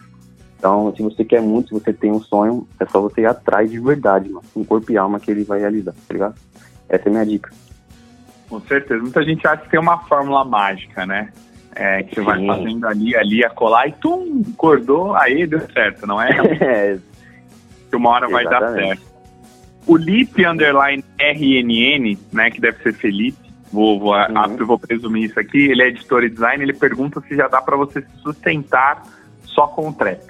[0.58, 3.70] Então, se você quer muito, se você tem um sonho, é só você ir atrás
[3.70, 4.44] de verdade, mano.
[4.52, 6.34] Com corpo e alma que ele vai realizar, tá ligado?
[6.88, 7.52] Essa é a minha dica.
[8.48, 9.00] Com certeza.
[9.00, 11.32] Muita gente acha que tem uma fórmula mágica, né?
[11.80, 16.08] É, que você vai fazendo ali, ali, a colar e tum, acordou, aí deu certo,
[16.08, 16.30] não é?
[16.60, 16.98] é.
[17.88, 19.00] Que uma hora vai dar certo.
[19.86, 23.38] O Lip Underline RNN, né, que deve ser Felipe,
[23.72, 24.66] vou, vou, uhum.
[24.66, 27.76] vou presumir isso aqui, ele é editor e design, ele pergunta se já dá para
[27.76, 29.04] você se sustentar
[29.44, 30.20] só com o trap.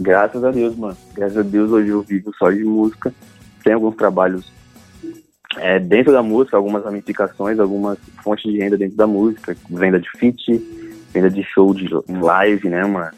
[0.00, 0.96] Graças a Deus, mano.
[1.14, 3.14] Graças a Deus hoje eu vivo só de música.
[3.62, 4.55] Tem alguns trabalhos
[5.56, 10.10] é, dentro da música, algumas ramificações, algumas fontes de renda dentro da música, venda de
[10.18, 10.58] feat,
[11.12, 13.10] venda de show de, live, né, mano?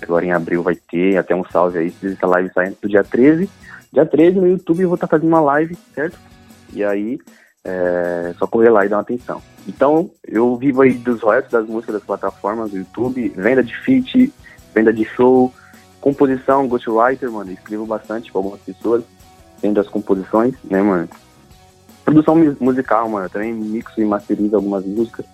[0.00, 3.04] Agora em abril vai ter, até um salve aí, se essa live sair no dia
[3.04, 3.48] 13.
[3.92, 6.18] Dia 13 no YouTube eu vou estar tá fazendo uma live, certo?
[6.72, 7.18] E aí,
[7.64, 9.40] é só correr lá e dar uma atenção.
[9.68, 14.32] Então, eu vivo aí dos royalties das músicas das plataformas do YouTube, venda de feat,
[14.74, 15.52] venda de show,
[16.00, 19.04] composição, ghostwriter, mano, escrevo bastante com algumas pessoas,
[19.60, 21.08] vendo as composições, né, mano?
[22.12, 23.24] Produção musical, mano.
[23.24, 25.24] Eu também mixo e masterizo algumas músicas.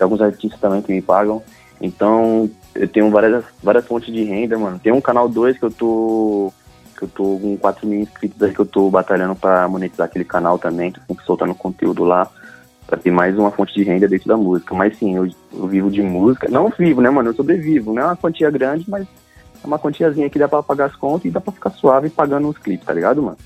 [0.00, 1.42] Alguns artistas também que me pagam.
[1.78, 4.78] Então, eu tenho várias, várias fontes de renda, mano.
[4.78, 6.50] Tem um canal 2 que eu tô.
[6.96, 10.24] Que eu tô com 4 mil inscritos aí que eu tô batalhando pra monetizar aquele
[10.24, 10.90] canal também.
[10.90, 12.26] Tô soltando conteúdo lá.
[12.86, 14.74] Pra ter mais uma fonte de renda dentro da música.
[14.74, 16.48] Mas sim, eu, eu vivo de música.
[16.48, 17.28] Não vivo, né, mano?
[17.28, 17.92] Eu sobrevivo.
[17.92, 19.06] Não é uma quantia grande, mas
[19.62, 22.48] é uma quantiazinha que dá pra pagar as contas e dá pra ficar suave pagando
[22.48, 23.36] os clipes, tá ligado, mano?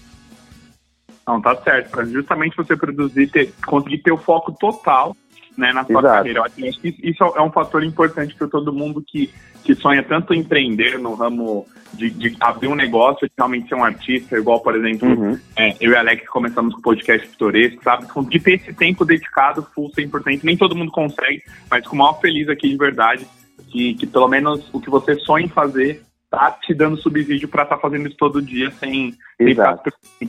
[1.27, 1.91] Não, tá certo.
[1.91, 5.17] Pra justamente você produzir, ter, conseguir ter o foco total
[5.57, 6.15] né, na sua Exato.
[6.15, 6.39] carreira.
[6.41, 9.33] Eu acho que isso é um fator importante para todo mundo que,
[9.65, 13.85] que sonha tanto empreender no ramo de, de abrir um negócio, de realmente ser um
[13.85, 15.39] artista, igual, por exemplo, uhum.
[15.57, 18.07] é, eu e Alex começamos com o podcast pitoresco, sabe?
[18.29, 20.41] De ter esse tempo dedicado, full 100%.
[20.45, 23.27] Nem todo mundo consegue, mas com o maior feliz aqui de verdade,
[23.69, 26.03] que, que pelo menos o que você sonha em fazer
[26.37, 29.81] tá te dando subsídio para estar tá fazendo isso todo dia sem, ficar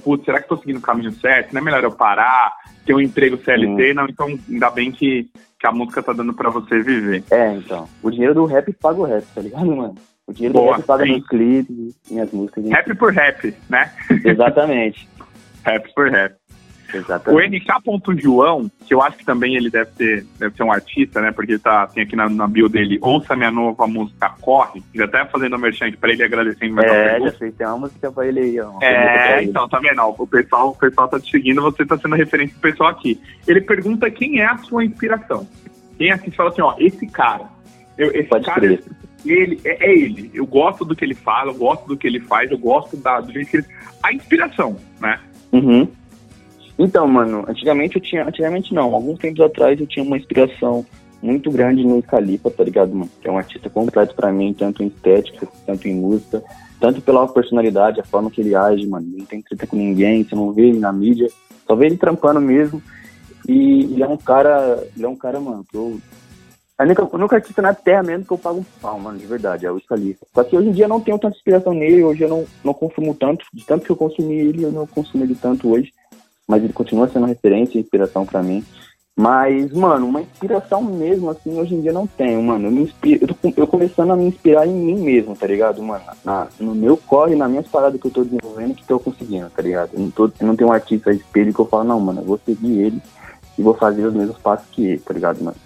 [0.01, 1.51] putz, será que tô seguindo o caminho certo?
[1.53, 2.53] Não é melhor eu parar,
[2.85, 3.91] ter um emprego CLT?
[3.91, 3.93] Hum.
[3.93, 5.29] Não, então ainda bem que,
[5.59, 7.25] que a música tá dando para você viver.
[7.29, 7.89] É, então.
[8.01, 9.95] O dinheiro do rap paga o rap, tá ligado, mano?
[10.25, 11.11] O dinheiro Boa, do rap paga sim.
[11.11, 12.69] meus clipes, minhas músicas.
[12.69, 13.91] Rap por rap, né?
[14.23, 15.09] Exatamente.
[15.65, 16.35] rap por rap.
[16.93, 17.71] Exatamente.
[17.71, 21.31] O NK.João, que eu acho que também ele deve ser, deve ser um artista, né?
[21.31, 24.81] Porque tá, tem aqui na, na bio dele, ouça minha nova música Corre.
[24.93, 28.11] Já até fazendo um merchan pra ele agradecendo mais É, já sei, tem uma música
[28.11, 28.79] pra ele aí, ó.
[28.81, 30.01] É, então, tá vendo?
[30.17, 33.19] O pessoal, o pessoal tá te seguindo, você tá sendo referência pro pessoal aqui.
[33.47, 35.47] Ele pergunta quem é a sua inspiração.
[35.97, 37.45] Quem assiste fala assim, ó, esse cara.
[37.97, 38.83] Eu, esse Pode cara, crer.
[39.25, 40.31] Ele, é, é, ele.
[40.33, 43.19] Eu gosto do que ele fala, eu gosto do que ele faz, eu gosto da,
[43.19, 43.65] do jeito que ele.
[44.03, 45.19] A inspiração, né?
[45.51, 45.87] Uhum.
[46.77, 48.27] Então, mano, antigamente eu tinha.
[48.27, 50.85] Antigamente não, alguns tempos atrás eu tinha uma inspiração
[51.21, 53.09] muito grande no Calipa, tá ligado, mano?
[53.19, 56.43] Que é um artista completo para mim, tanto em estética, tanto em música,
[56.79, 59.07] tanto pela personalidade, a forma que ele age, mano.
[59.07, 61.27] Ele não tem treta com ninguém, você não vê ele na mídia,
[61.65, 62.81] só vê ele trampando mesmo.
[63.47, 65.99] E ele é um cara, ele é um cara, mano, que eu.
[66.77, 69.65] A única, única artista na terra mesmo que eu pago um pau, mano, de verdade,
[69.65, 70.27] é o Scalifa.
[70.31, 72.71] Só que hoje em dia eu não tenho tanta inspiração nele, hoje eu não, não
[72.71, 75.91] consumo tanto, de tanto que eu consumi ele, eu não consumo ele tanto hoje
[76.47, 78.63] mas ele continua sendo referência e inspiração para mim.
[79.19, 82.67] Mas, mano, uma inspiração mesmo, assim, hoje em dia não tenho, mano.
[82.67, 85.81] Eu, me inspiro, eu, tô, eu começando a me inspirar em mim mesmo, tá ligado,
[85.81, 86.03] mano?
[86.23, 89.63] Na, no meu corre, nas minhas paradas que eu tô desenvolvendo, que tô conseguindo, tá
[89.63, 89.89] ligado?
[89.93, 92.79] Eu não, não tenho um artista espelho que eu falo, não, mano, eu vou seguir
[92.79, 93.01] ele
[93.57, 95.57] e vou fazer os mesmos passos que ele, tá ligado, mano?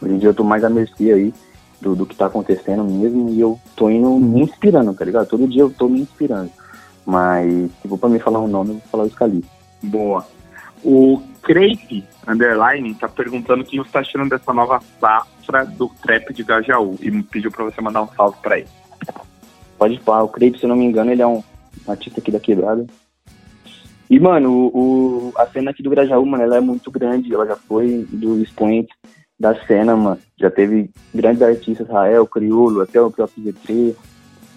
[0.00, 1.34] Hoje em dia eu tô mais à mercê aí
[1.80, 5.26] do, do que tá acontecendo mesmo e eu tô indo me inspirando, tá ligado?
[5.26, 6.52] Todo dia eu tô me inspirando.
[7.04, 9.44] Mas, se for pra me falar um nome, eu vou falar o Scali.
[9.82, 10.26] Boa.
[10.82, 16.32] O Crepe Underline tá perguntando o que você tá achando dessa nova safra do trap
[16.32, 18.68] de Gajaú e me pediu pra você mandar um salve pra ele.
[19.78, 21.42] Pode falar, o Crepe, se eu não me engano, ele é um
[21.86, 22.86] artista aqui da quebrada.
[24.08, 27.46] E, mano, o, o, a cena aqui do Grajaú, mano, ela é muito grande, ela
[27.46, 28.92] já foi do expoente.
[29.38, 30.18] da cena, mano.
[30.38, 33.94] Já teve grandes artistas, Rael, Criolo, até o próprio Z3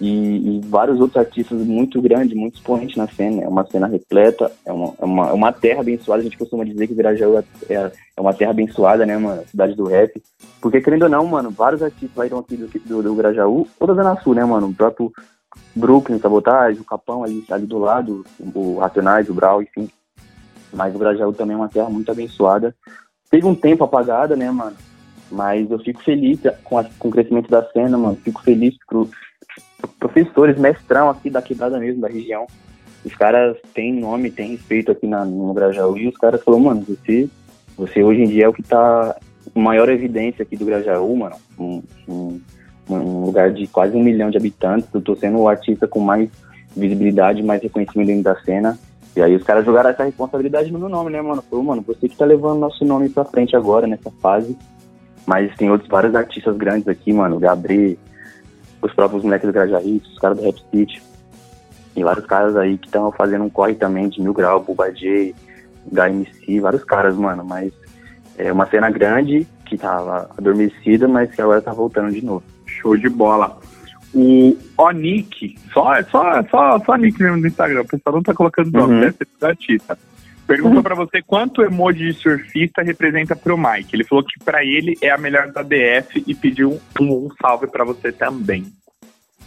[0.01, 3.43] e, e, vários outros artistas muito grandes, muito expoentes na cena.
[3.43, 6.21] É uma cena repleta, é uma, é uma, é uma terra abençoada.
[6.21, 9.43] A gente costuma dizer que Grajaú é, é, é uma terra abençoada, né, mano?
[9.45, 10.21] Cidade do rap.
[10.61, 14.15] Porque, querendo ou não, mano, vários artistas saíram aqui do, do, do Grajaú, toda Zona
[14.21, 14.67] Sul, né, mano?
[14.67, 15.11] O próprio
[15.75, 18.25] Brooklyn, Sabotagem, o Capão ali, ali do lado,
[18.55, 19.89] o Racionais, o Brau, enfim.
[20.71, 22.73] Mas o Grajaú também é uma terra muito abençoada.
[23.29, 24.77] Teve um tempo apagada, né, mano?
[25.29, 28.15] Mas eu fico feliz com, a, com o crescimento da cena, mano.
[28.15, 29.09] Fico feliz pro,
[29.99, 32.45] professores, mestrão aqui da quebrada mesmo, da região.
[33.03, 35.97] Os caras têm nome, têm respeito aqui na, no Grajaú.
[35.97, 37.29] E os caras falaram, mano, você,
[37.77, 39.15] você hoje em dia é o que tá
[39.55, 41.35] maior evidência aqui do Grajaú, mano.
[41.57, 42.41] Um, um,
[42.89, 44.89] um, lugar de quase um milhão de habitantes.
[44.93, 46.29] Eu tô sendo o artista com mais
[46.75, 48.77] visibilidade, mais reconhecimento dentro da cena.
[49.15, 51.41] E aí os caras jogaram essa responsabilidade no meu nome, né, mano?
[51.41, 54.57] Falou, mano, você que tá levando nosso nome pra frente agora, nessa fase.
[55.25, 57.39] Mas tem outros vários artistas grandes aqui, mano.
[57.39, 57.97] Gabriel,
[58.81, 61.01] os próprios moleques do Grajaí, os caras do Rap City.
[61.95, 65.35] E vários caras aí que estão fazendo um corre também de Mil Grau, Buba J,
[65.91, 67.43] HMC, vários caras, mano.
[67.43, 67.73] Mas
[68.37, 72.43] é uma cena grande que tava adormecida, mas que agora tá voltando de novo.
[72.65, 73.57] Show de bola.
[74.13, 78.71] O Onick, só, só, só, só Nick mesmo no Instagram, o pessoal não tá colocando
[78.71, 79.01] nome, uhum.
[79.01, 79.97] deve ser artista.
[80.49, 83.95] Perguntou para você quanto emoji de surfista representa pro Mike.
[83.95, 87.67] Ele falou que para ele é a melhor da DF e pediu um, um salve
[87.67, 88.65] para você também.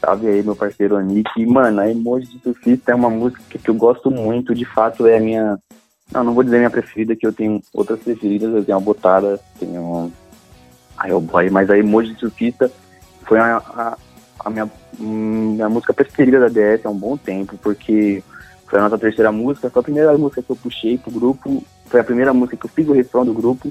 [0.00, 1.28] Salve aí, meu parceiro Onick.
[1.36, 4.54] E, mano, a emoji de surfista é uma música que eu gosto muito.
[4.54, 5.58] De fato, é a minha.
[6.12, 8.54] Não, não vou dizer minha preferida, que eu tenho outras preferidas.
[8.54, 10.12] Eu tenho a Botada, tenho
[10.96, 12.70] a Hellboy, mas a emoji de surfista
[13.24, 13.98] foi a, a,
[14.44, 18.22] a minha, minha música preferida da DF há um bom tempo, porque
[18.72, 22.00] foi a nossa terceira música, foi a primeira música que eu puxei pro grupo, foi
[22.00, 23.70] a primeira música que eu fiz o refrão do grupo.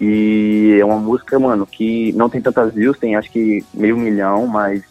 [0.00, 4.46] E é uma música, mano, que não tem tantas views, tem acho que meio milhão,
[4.46, 4.84] mas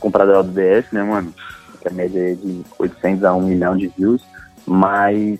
[0.00, 1.32] comparado ao do DS, né, mano?
[1.80, 4.24] Que a média é de 800 a 1 milhão de views.
[4.66, 5.38] Mas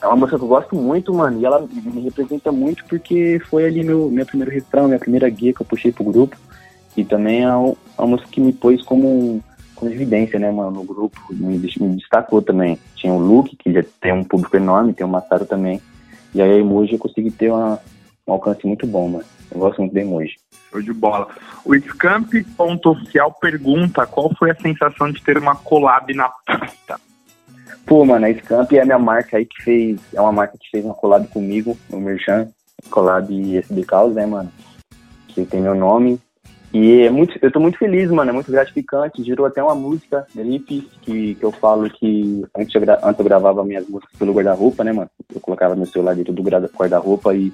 [0.00, 3.64] é uma música que eu gosto muito, mano, e ela me representa muito porque foi
[3.64, 6.36] ali meu, meu primeiro refrão, minha primeira guia que eu puxei pro grupo.
[6.96, 9.42] E também é uma música que me pôs como
[9.82, 12.78] com evidência, né, mano, no grupo, me, me, destacou também.
[12.94, 15.82] Tinha o Luke, que já tem um público enorme, tem o Massaro também.
[16.32, 17.80] E aí a Emoji eu consegui ter uma,
[18.24, 19.24] um alcance muito bom, mano.
[19.50, 20.36] Eu gosto muito da Emoji.
[20.70, 21.26] Show de bola.
[21.64, 27.00] O Scamp.oficial pergunta qual foi a sensação de ter uma collab na pista.
[27.84, 30.70] Pô, mano, a Scamp é a minha marca aí que fez, é uma marca que
[30.70, 32.48] fez uma collab comigo, no Merchan,
[32.88, 34.50] collab SB Caos, né, mano?
[35.26, 36.20] Que tem meu nome,
[36.72, 39.22] e é muito, eu tô muito feliz, mano, é muito gratificante.
[39.22, 43.62] Girou até uma música, Felipe, que, que eu falo que antes eu, antes eu gravava
[43.62, 45.10] minhas músicas pelo guarda-roupa, né, mano?
[45.34, 47.52] Eu colocava meu celular dentro do guarda-roupa e,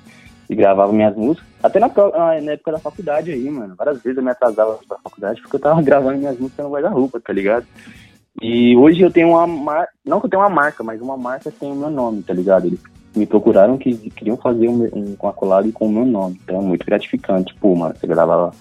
[0.49, 1.49] e gravava minhas músicas.
[1.61, 3.75] Até na, na época da faculdade aí, mano.
[3.77, 7.21] Várias vezes eu me atrasava pra faculdade porque eu tava gravando minhas músicas no guarda-roupa,
[7.21, 7.67] tá ligado?
[8.41, 11.51] E hoje eu tenho uma marca, não que eu tenha uma marca, mas uma marca
[11.51, 12.69] tem o meu nome, tá ligado?
[12.69, 12.81] Eles
[13.17, 16.39] me procuraram que queriam fazer um, um, uma collab com o meu nome.
[16.45, 17.53] Então é muito gratificante.
[17.61, 18.53] Pô, mano, você gravava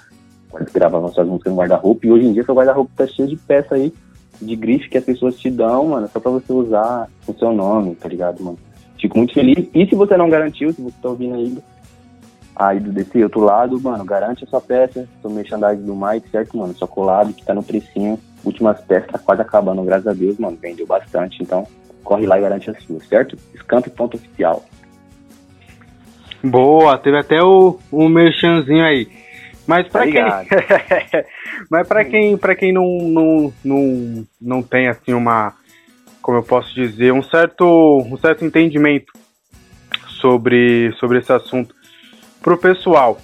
[0.74, 2.06] gravava suas músicas no guarda-roupa.
[2.06, 3.94] E hoje em dia seu guarda-roupa tá cheio de peça aí,
[4.42, 7.96] de grife que as pessoas te dão, mano, só pra você usar o seu nome,
[7.96, 8.58] tá ligado, mano?
[9.00, 9.68] Fico muito feliz.
[9.74, 11.58] E se você não garantiu, se você tá ouvindo aí,
[12.56, 16.74] aí desse outro lado, mano, garante a sua peça, seu merchandising do Mike, certo, mano?
[16.74, 18.20] Sua collab que tá no precinho.
[18.44, 20.58] Últimas peças tá quase acabando, graças a Deus, mano.
[20.60, 21.68] Vendeu bastante, então
[22.04, 23.38] corre lá e garante a sua, certo?
[23.56, 24.64] Scamp.oficial.
[26.44, 29.08] Boa, teve até o, o merchanzinho aí.
[29.68, 31.26] Mas para tá quem,
[31.70, 35.54] mas para quem, para quem não, não, não, não tem assim uma,
[36.22, 37.66] como eu posso dizer, um certo,
[38.10, 39.12] um certo entendimento
[40.22, 41.76] sobre, sobre esse assunto,
[42.42, 43.20] pro pessoal,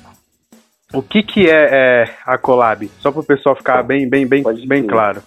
[0.93, 2.91] o que que é, é a collab?
[2.99, 5.23] Só para o pessoal ficar bem, bem, bem, bem claro.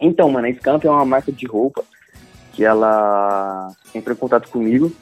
[0.00, 1.82] Então, mano, a Scamp é uma marca de roupa
[2.52, 4.92] que ela entrou em contato comigo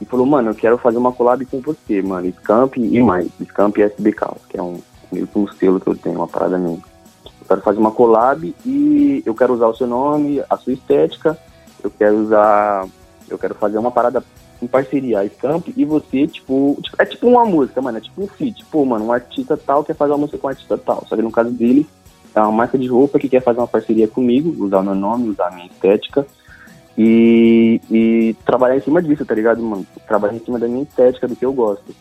[0.00, 3.76] e falou, mano, eu quero fazer uma collab com você, mano, Scamp e mais, Scamp
[3.78, 4.80] e SBK, que é um
[5.12, 6.78] meio que um selo que eu tenho, uma parada minha.
[7.24, 11.36] Eu quero fazer uma collab e eu quero usar o seu nome, a sua estética,
[11.82, 12.86] eu quero usar,
[13.28, 14.22] eu quero fazer uma parada
[14.62, 18.28] em parceria, a Scamp e você, tipo, é tipo uma música, mano, é tipo um
[18.28, 21.16] feat, tipo, mano, um artista tal quer fazer uma música com um artista tal, só
[21.16, 21.86] que no caso dele,
[22.34, 25.30] é uma marca de roupa que quer fazer uma parceria comigo, usar o meu nome,
[25.30, 26.26] usar a minha estética,
[26.96, 29.86] e, e trabalhar em cima disso, tá ligado, mano?
[30.06, 31.94] Trabalhar em cima da minha estética, do que eu gosto.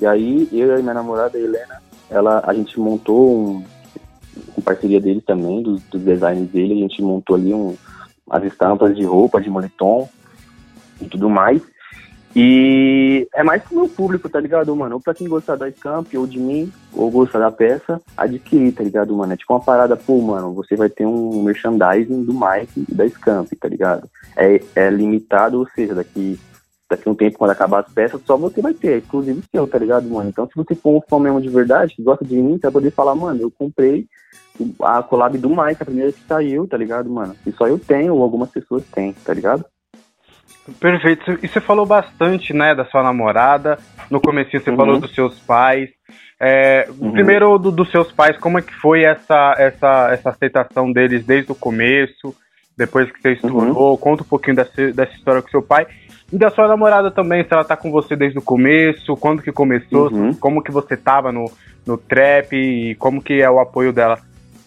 [0.00, 3.64] E aí, eu e minha namorada, a Helena, ela, a gente montou um,
[4.54, 7.74] com parceria dele também, dos, dos designs dele, a gente montou ali um,
[8.30, 10.08] as estampas de roupa, de moletom
[11.00, 11.62] e tudo mais.
[12.38, 14.96] E é mais pro meu público, tá ligado, mano?
[14.96, 18.84] Ou pra quem gostar da Scamp, ou de mim, ou gostar da peça, adquirir, tá
[18.84, 19.32] ligado, mano?
[19.32, 23.08] É tipo uma parada, pô, mano, você vai ter um merchandising do Mike e da
[23.08, 24.06] Scamp, tá ligado?
[24.36, 26.38] É, é limitado, ou seja, daqui,
[26.90, 29.78] daqui um tempo, quando acabar as peças, só você vai ter, é exclusivo seu, tá
[29.78, 30.28] ligado, mano?
[30.28, 32.72] Então, se você for um fã mesmo de verdade, que gosta de mim, você vai
[32.72, 34.06] poder falar, mano, eu comprei
[34.82, 37.34] a collab do Mike, a primeira que saiu, tá ligado, mano?
[37.46, 39.64] E só eu tenho, ou algumas pessoas têm, tá ligado?
[40.80, 41.38] Perfeito.
[41.42, 43.78] E você falou bastante, né, da sua namorada.
[44.10, 44.76] No começo você uhum.
[44.76, 45.90] falou dos seus pais.
[46.40, 47.12] É, uhum.
[47.12, 51.50] Primeiro do, dos seus pais, como é que foi essa, essa, essa aceitação deles desde
[51.50, 52.34] o começo,
[52.76, 53.92] depois que você estourou?
[53.92, 53.96] Uhum.
[53.96, 55.86] Conta um pouquinho dessa, dessa história com seu pai.
[56.32, 59.52] E da sua namorada também, se ela tá com você desde o começo, quando que
[59.52, 60.34] começou, uhum.
[60.34, 61.50] como que você tava no,
[61.86, 64.18] no trap e como que é o apoio dela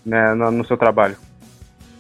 [0.06, 1.18] né, no, no seu trabalho.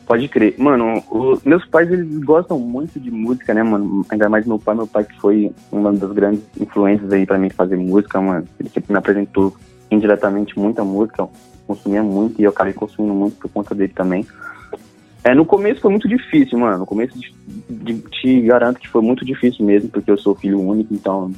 [0.09, 0.55] Pode crer.
[0.57, 4.03] Mano, os meus pais, eles gostam muito de música, né, mano?
[4.09, 7.51] Ainda mais meu pai, meu pai que foi uma das grandes influências aí pra mim
[7.51, 8.43] fazer música, mano.
[8.59, 9.55] Ele sempre me apresentou
[9.91, 11.29] indiretamente muita música,
[11.67, 14.25] consumia muito e eu acabei consumindo muito por conta dele também.
[15.23, 16.79] É, no começo foi muito difícil, mano.
[16.79, 17.31] No começo de,
[17.69, 21.31] de, te garanto que foi muito difícil mesmo, porque eu sou filho único, então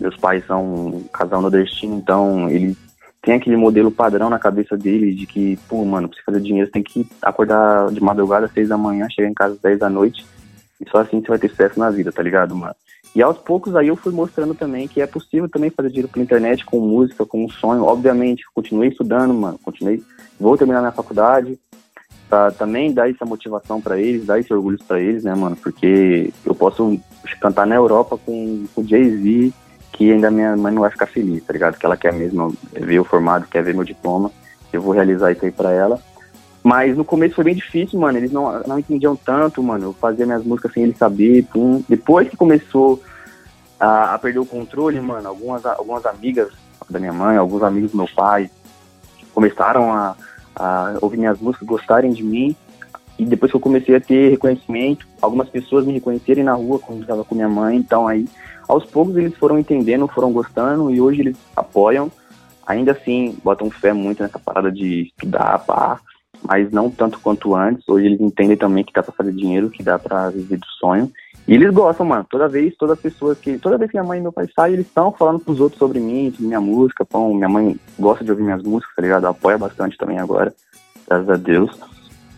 [0.00, 2.76] meus pais são um casal nordestino, então eles
[3.20, 6.66] tem aquele modelo padrão na cabeça dele de que, pô, mano, pra você fazer dinheiro,
[6.66, 9.78] você tem que acordar de madrugada às seis da manhã, chegar em casa às dez
[9.78, 10.24] da noite,
[10.80, 12.74] e só assim você vai ter sucesso na vida, tá ligado, mano?
[13.14, 16.22] E aos poucos aí eu fui mostrando também que é possível também fazer dinheiro pela
[16.22, 17.82] internet com música, com um sonho.
[17.82, 20.02] Obviamente, continuei estudando, mano, continuei,
[20.38, 21.58] vou terminar minha faculdade,
[22.28, 25.56] pra também dar essa motivação para eles, dar esse orgulho para eles, né, mano?
[25.56, 27.00] Porque eu posso
[27.40, 29.52] cantar na Europa com o Jay-Z,
[29.92, 31.78] que ainda minha mãe não vai ficar feliz, tá ligado?
[31.78, 34.30] Que ela quer mesmo ver o formado, quer ver meu diploma.
[34.72, 36.00] Eu vou realizar isso aí pra ela.
[36.62, 38.18] Mas no começo foi bem difícil, mano.
[38.18, 39.86] Eles não, não entendiam tanto, mano.
[39.86, 41.44] Eu fazia minhas músicas sem eles saber.
[41.52, 41.82] Pum.
[41.88, 43.02] Depois que começou
[43.80, 46.52] a, a, perder o controle, mano, algumas, algumas amigas
[46.90, 48.50] da minha mãe, alguns amigos do meu pai
[49.34, 50.16] começaram a,
[50.56, 52.56] a ouvir minhas músicas, gostarem de mim.
[53.18, 56.98] E depois que eu comecei a ter reconhecimento, algumas pessoas me reconhecerem na rua quando
[56.98, 57.76] eu estava com minha mãe.
[57.76, 58.26] Então aí
[58.68, 62.10] aos poucos eles foram entendendo, foram gostando e hoje eles apoiam.
[62.66, 65.98] Ainda assim, botam fé muito nessa parada de estudar, pá,
[66.46, 67.88] mas não tanto quanto antes.
[67.88, 71.10] Hoje eles entendem também que dá pra fazer dinheiro, que dá pra viver do sonho.
[71.48, 72.26] E eles gostam, mano.
[72.28, 73.58] Toda vez, toda pessoa que.
[73.58, 75.98] Toda vez que minha mãe e meu pai saem, eles estão falando pros outros sobre
[75.98, 77.06] mim, sobre minha música.
[77.06, 77.32] Pão.
[77.32, 79.26] Minha mãe gosta de ouvir minhas músicas, tá ligado?
[79.26, 80.52] Apoia bastante também agora.
[81.08, 81.70] Graças a Deus.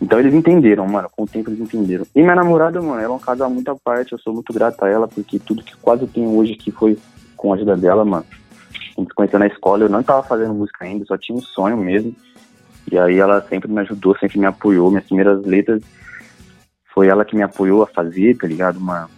[0.01, 1.09] Então eles entenderam, mano.
[1.15, 2.07] Com o tempo eles entenderam.
[2.15, 4.13] E minha namorada, mano, ela é um casal muito à parte.
[4.13, 6.97] Eu sou muito grato a ela, porque tudo que quase eu tenho hoje aqui foi
[7.37, 8.25] com a ajuda dela, mano.
[8.31, 11.43] A gente se conheceu na escola, eu não tava fazendo música ainda, só tinha um
[11.43, 12.15] sonho mesmo.
[12.91, 14.91] E aí ela sempre me ajudou, sempre me apoiou.
[14.91, 15.83] Minhas primeiras letras
[16.93, 19.09] foi ela que me apoiou a fazer, tá ligado, mano?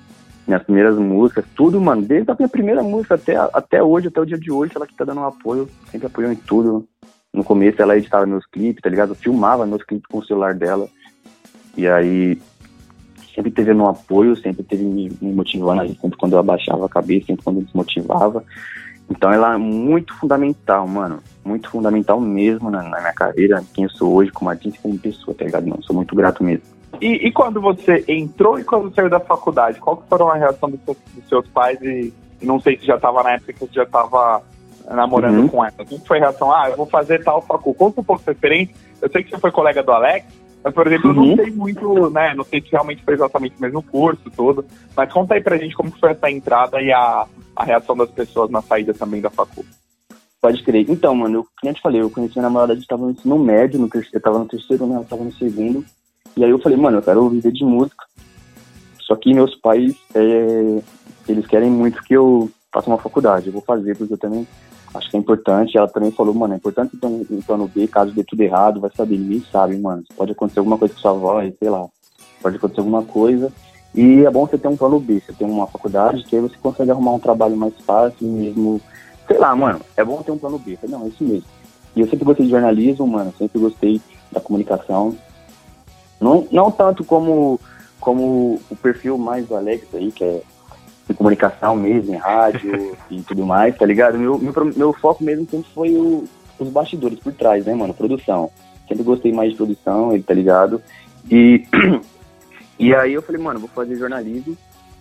[0.47, 4.27] Minhas primeiras músicas, tudo, mano, desde a minha primeira música até, até hoje, até o
[4.27, 6.87] dia de hoje, ela que tá dando um apoio, sempre apoiou em tudo.
[7.33, 9.11] No começo ela editava meus clipes, tá ligado?
[9.11, 10.89] Eu filmava meus clipes com o celular dela.
[11.77, 12.39] E aí
[13.35, 17.27] sempre teve um apoio, sempre teve me, me motivando, sempre quando eu abaixava a cabeça,
[17.27, 18.45] sempre quando eu desmotivava.
[19.11, 21.21] Então ela é muito fundamental, mano.
[21.45, 25.35] Muito fundamental mesmo na, na minha carreira, quem eu sou hoje como artista como pessoa,
[25.35, 25.67] tá ligado?
[25.67, 26.65] Não, sou muito grato mesmo.
[27.01, 30.71] E, e, quando você entrou e quando saiu da faculdade, qual que foram a reação
[30.71, 32.13] dos seus, dos seus pais e,
[32.43, 34.43] não sei se já estava na época que você já estava
[34.91, 35.49] namorando uhum.
[35.49, 35.73] com ela.
[35.89, 36.53] Como foi a reação?
[36.53, 37.75] Ah, eu vou fazer tal facu.
[37.75, 38.75] Conta um pouco sua experiência.
[39.01, 40.27] Eu sei que você foi colega do Alex,
[40.63, 41.25] mas, por exemplo, uhum.
[41.25, 42.35] eu não sei muito, né?
[42.35, 44.65] Não sei se realmente foi exatamente o mesmo curso, todo.
[44.97, 47.27] Mas conta aí pra gente como foi essa entrada e a,
[47.57, 49.65] a reação das pessoas na saída também da facu.
[50.41, 50.87] Pode crer.
[50.89, 53.11] Então, mano, eu, como eu te falei, eu conheci minha namorada, a gente tava no
[53.11, 54.97] ensino médio, no terceiro, eu tava no terceiro, né?
[54.97, 55.85] Ela tava no segundo.
[56.37, 58.05] E aí eu falei, mano, eu quero viver de música.
[59.01, 60.83] Só que meus pais, é,
[61.29, 63.49] eles querem muito que eu faça uma faculdade.
[63.49, 64.47] Eu vou fazer, porque eu também
[64.95, 65.77] acho que é importante.
[65.77, 68.81] Ela também falou, mano, é importante ter um, um plano B, caso dê tudo errado,
[68.81, 70.03] vai saber, ninguém sabe, mano.
[70.17, 71.87] Pode acontecer alguma coisa com sua voz, sei lá.
[72.41, 73.53] Pode acontecer alguma coisa.
[73.95, 76.57] E é bom você ter um plano B, você tem uma faculdade, que aí você
[76.63, 78.81] consegue arrumar um trabalho mais fácil, mesmo.
[79.27, 80.79] Sei lá, mano, é bom ter um plano B.
[80.89, 81.49] Não, é isso mesmo.
[81.95, 85.15] E eu sempre gostei de jornalismo, mano, sempre gostei da comunicação.
[86.19, 87.61] Não, não tanto como,
[88.01, 90.43] como o perfil mais do Alex aí, que é
[91.09, 94.19] de comunicação mesmo, em rádio e tudo mais, tá ligado?
[94.19, 96.25] Meu, meu, meu foco mesmo sempre foi o,
[96.59, 97.95] os bastidores por trás, né, mano?
[97.95, 98.51] Produção.
[98.89, 100.81] Sempre gostei mais de produção, ele tá ligado?
[101.31, 101.65] E,
[102.79, 104.57] e aí eu falei, mano, vou fazer jornalismo.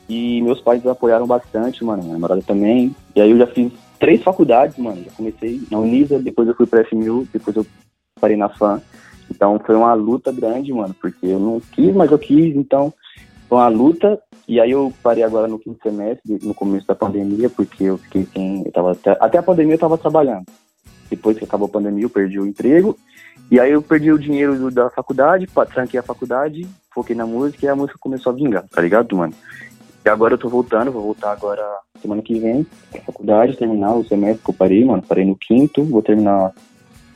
[0.09, 2.93] E meus pais apoiaram bastante, mano, minha namorada também.
[3.15, 5.01] E aí eu já fiz três faculdades, mano.
[5.03, 7.65] Já comecei na Unisa, depois eu fui pra FMU, depois eu
[8.19, 8.81] parei na FAM.
[9.29, 12.93] Então foi uma luta grande, mano, porque eu não quis, mas eu quis, então
[13.47, 14.19] foi uma luta
[14.51, 18.27] E aí eu parei agora no quinto semestre, no começo da pandemia, porque eu fiquei
[18.33, 18.63] sem.
[18.65, 20.43] Eu tava até, até a pandemia eu tava trabalhando.
[21.09, 22.97] Depois que acabou a pandemia, eu perdi o emprego.
[23.49, 27.69] E aí eu perdi o dinheiro da faculdade, tranquei a faculdade, foquei na música e
[27.69, 29.33] a música começou a vingar, tá ligado, mano?
[30.03, 31.63] E agora eu tô voltando, vou voltar agora
[32.01, 35.01] semana que vem pra faculdade, terminar o semestre que eu parei, mano.
[35.01, 36.51] Parei no quinto, vou terminar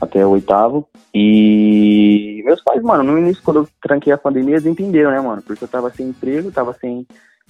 [0.06, 0.88] até o oitavo.
[1.14, 5.42] E meus pais, mano, no início, quando eu tranquei a pandemia, eles entenderam, né, mano?
[5.42, 7.06] Porque eu tava sem emprego, tava sem,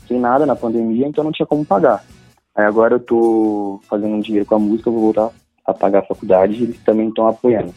[0.08, 2.03] sem nada na pandemia, então não tinha como pagar.
[2.56, 5.30] Aí agora eu tô fazendo um dinheiro com a música, eu vou voltar
[5.66, 7.74] a pagar a faculdade e eles também estão apoiando.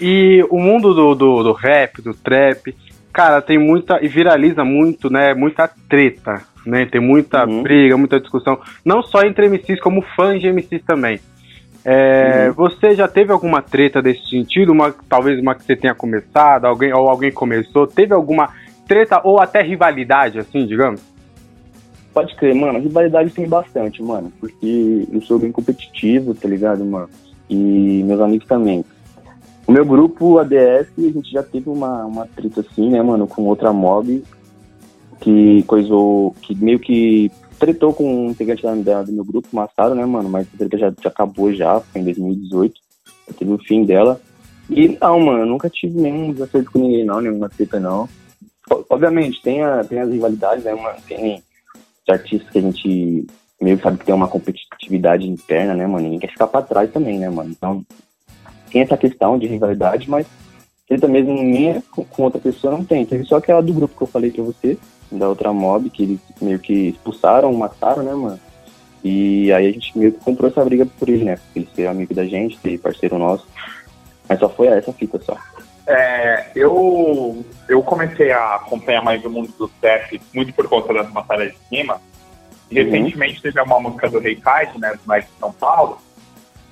[0.00, 2.74] E o mundo do, do, do rap, do trap,
[3.12, 3.98] cara, tem muita.
[4.04, 5.32] e viraliza muito, né?
[5.32, 6.84] Muita treta, né?
[6.84, 7.62] Tem muita uhum.
[7.62, 8.60] briga, muita discussão.
[8.84, 11.18] Não só entre MCs, como fãs de MCs também.
[11.88, 12.54] É, uhum.
[12.54, 14.72] Você já teve alguma treta desse sentido?
[14.72, 17.86] Uma, talvez uma que você tenha começado, alguém, ou alguém começou?
[17.86, 18.48] Teve alguma
[18.88, 21.00] treta ou até rivalidade, assim, digamos?
[22.12, 22.80] Pode crer, mano.
[22.80, 24.32] Rivalidade tem bastante, mano.
[24.40, 27.08] Porque eu sou bem competitivo, tá ligado, mano?
[27.48, 28.84] E meus amigos também.
[29.64, 33.42] O meu grupo, ADS, a gente já teve uma, uma treta assim, né, mano, com
[33.42, 34.24] outra mob
[35.20, 40.04] que coisou, que meio que tretou com um integrante da, do meu grupo, Massaro, né,
[40.04, 42.80] mano, mas a treta já, já acabou já, foi em 2018,
[43.38, 44.20] teve o fim dela.
[44.68, 48.08] E não, mano, eu nunca tive nenhum desacerto com ninguém, não, nenhuma treta, não.
[48.90, 51.42] Obviamente, tem, a, tem as rivalidades, né, mano, tem
[52.08, 53.26] artistas que a gente
[53.60, 56.90] meio que sabe que tem uma competitividade interna, né, mano, ninguém quer ficar pra trás
[56.92, 57.50] também, né, mano.
[57.50, 57.84] Então,
[58.70, 60.26] tem essa questão de rivalidade, mas
[60.86, 63.06] treta mesmo minha com, com outra pessoa não tem.
[63.06, 64.78] Teve só aquela do grupo que eu falei pra você,
[65.10, 68.40] da outra mob, que eles meio que expulsaram, mataram, né, mano?
[69.04, 71.38] E aí a gente meio que comprou essa briga por ele, né?
[71.54, 73.46] Ele ser amigo da gente, ser parceiro nosso.
[74.28, 75.36] Mas só foi essa fita só.
[75.86, 81.08] É, eu, eu comecei a acompanhar mais o mundo do trap muito por conta das
[81.10, 81.94] batalhas de cima.
[81.94, 82.78] Uhum.
[82.82, 85.98] recentemente teve uma música do Rei Kaid, né, do Mike de São Paulo.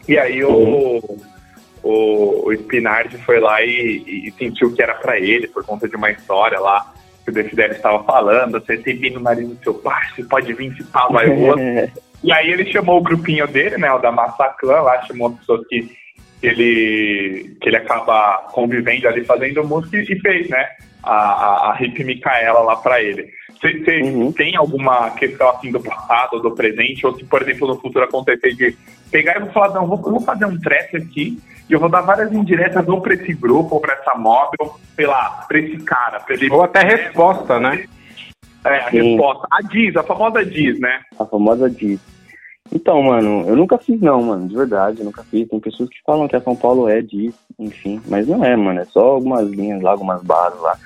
[0.09, 1.19] E aí o, uhum
[1.85, 5.95] o, o Spinardi foi lá e, e sentiu que era para ele, por conta de
[5.95, 6.93] uma história lá
[7.25, 10.53] que o Desiderio estava falando, você tem vindo no nariz do seu pai, você pode
[10.53, 11.65] vir se pá, vai o outro.
[12.23, 15.91] e aí ele chamou o grupinho dele, né, o da Massaclan lá, chamou pessoas que,
[16.41, 20.69] que, ele, que ele acaba convivendo ali, fazendo música e fez, né,
[21.03, 23.29] a, a, a Hip Micaela lá para ele.
[23.65, 24.31] Você uhum.
[24.31, 28.55] tem alguma questão assim do passado, do presente, ou se, por exemplo, no futuro acontecer
[28.55, 28.77] de
[29.11, 31.39] pegar e falar, não, vou, vou fazer um trap aqui
[31.69, 34.79] e eu vou dar várias indiretas ou pra esse grupo, ou pra essa mob, ou,
[34.95, 36.21] sei lá, pra esse cara.
[36.21, 36.51] Pra ele...
[36.51, 37.87] Ou até resposta, né?
[38.67, 39.13] É, a Sim.
[39.13, 39.49] resposta.
[39.51, 41.01] A Diz, a famosa Diz, né?
[41.19, 42.01] A famosa Diz.
[42.71, 45.49] Então, mano, eu nunca fiz não, mano, de verdade, eu nunca fiz.
[45.49, 48.81] Tem pessoas que falam que a São Paulo é Diz, enfim, mas não é, mano,
[48.81, 50.77] é só algumas linhas lá, algumas barras lá.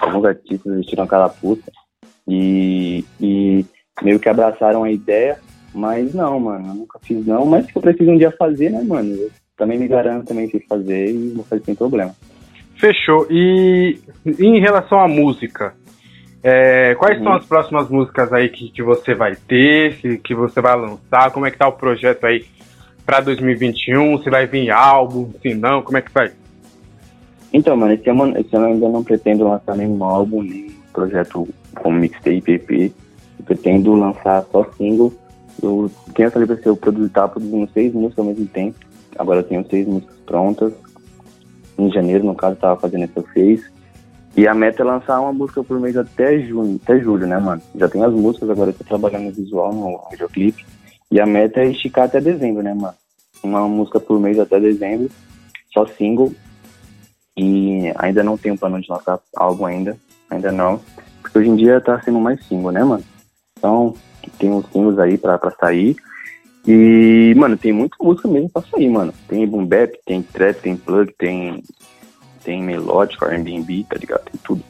[0.00, 1.70] Alguns artistas vestiram aquela puta
[2.26, 3.64] e, e
[4.02, 5.38] meio que abraçaram a ideia,
[5.74, 8.82] mas não, mano, eu nunca fiz não, mas se eu preciso um dia fazer, né,
[8.82, 12.14] mano, eu também me garanto também que fazer e vou fazer sem problema.
[12.76, 13.26] Fechou.
[13.30, 15.74] E em relação à música,
[16.42, 17.24] é, quais uhum.
[17.24, 21.30] são as próximas músicas aí que, que você vai ter, que, que você vai lançar?
[21.30, 22.44] Como é que tá o projeto aí
[23.06, 24.22] para 2021?
[24.22, 26.32] Se vai vir álbum, se não, como é que vai?
[27.52, 31.48] Então, mano, esse ano, esse ano eu ainda não pretendo lançar nenhum álbum, nem projeto
[31.74, 32.92] como mixtape, EP.
[33.38, 35.12] Eu pretendo lançar só single.
[35.62, 38.78] Eu tenho essa livre eu produzir, tá produzindo seis músicas ao mesmo tempo.
[39.18, 40.72] Agora eu tenho seis músicas prontas.
[41.78, 43.74] Em janeiro, no caso, estava fazendo essas seis.
[44.36, 47.62] E a meta é lançar uma música por mês até junho, até julho, né, mano?
[47.76, 50.66] Já tem as músicas, agora eu tô trabalhando no visual, no videoclipe.
[51.10, 52.94] E a meta é esticar até dezembro, né, mano?
[53.44, 55.08] Uma música por mês até dezembro,
[55.72, 56.32] só single.
[57.36, 59.96] E ainda não tenho plano de lançar álbum ainda,
[60.28, 60.80] ainda não.
[61.34, 63.04] Hoje em dia tá sendo mais single, né, mano?
[63.58, 63.94] Então,
[64.38, 65.96] tem uns singles aí pra, pra sair.
[66.66, 69.12] E, mano, tem muita música mesmo pra sair, mano.
[69.28, 71.62] Tem boom bap, tem trap, tem plug, tem,
[72.42, 74.24] tem melódico, R&B, tá ligado?
[74.24, 74.62] Tem tudo.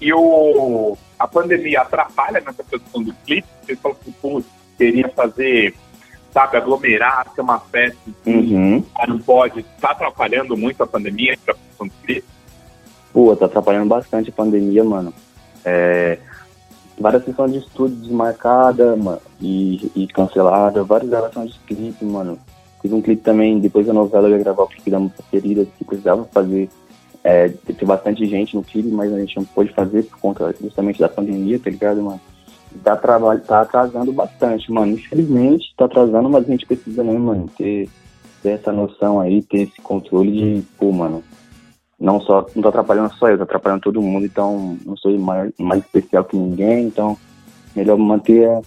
[0.00, 3.46] E o, a pandemia atrapalha nessa produção do clipe?
[3.64, 4.42] Você falou que, pô,
[4.76, 5.74] queria fazer,
[6.32, 8.84] sabe, aglomerar, ter uma festa, uhum.
[9.06, 9.62] não pode.
[9.80, 12.26] Tá atrapalhando muito a pandemia pra produção do clipe?
[13.12, 15.14] Pô, tá atrapalhando bastante a pandemia, mano.
[15.64, 16.18] É
[16.98, 22.38] várias sessões de estúdio desmarcadas, mano, e, e cancelada, várias gravações de clipe, mano.
[22.80, 25.66] Fiz um clipe também, depois da novela eu ia gravar o clipe da música querida,
[25.78, 26.68] que precisava fazer,
[27.22, 31.00] é, ter bastante gente no clipe, mas a gente não pôde fazer por conta justamente
[31.00, 32.20] da pandemia, tá ligado, mano?
[32.82, 34.92] Tá, trabalho, tá atrasando bastante, mano.
[34.92, 37.88] Infelizmente, tá atrasando, mas a gente precisa, né, mano, ter,
[38.42, 41.22] ter essa noção aí, ter esse controle de, pô, mano,
[42.02, 45.50] não só não tô atrapalhando só eu, tô atrapalhando todo mundo, então não sou maior,
[45.58, 47.16] mais especial que ninguém, então
[47.76, 48.60] melhor manter a,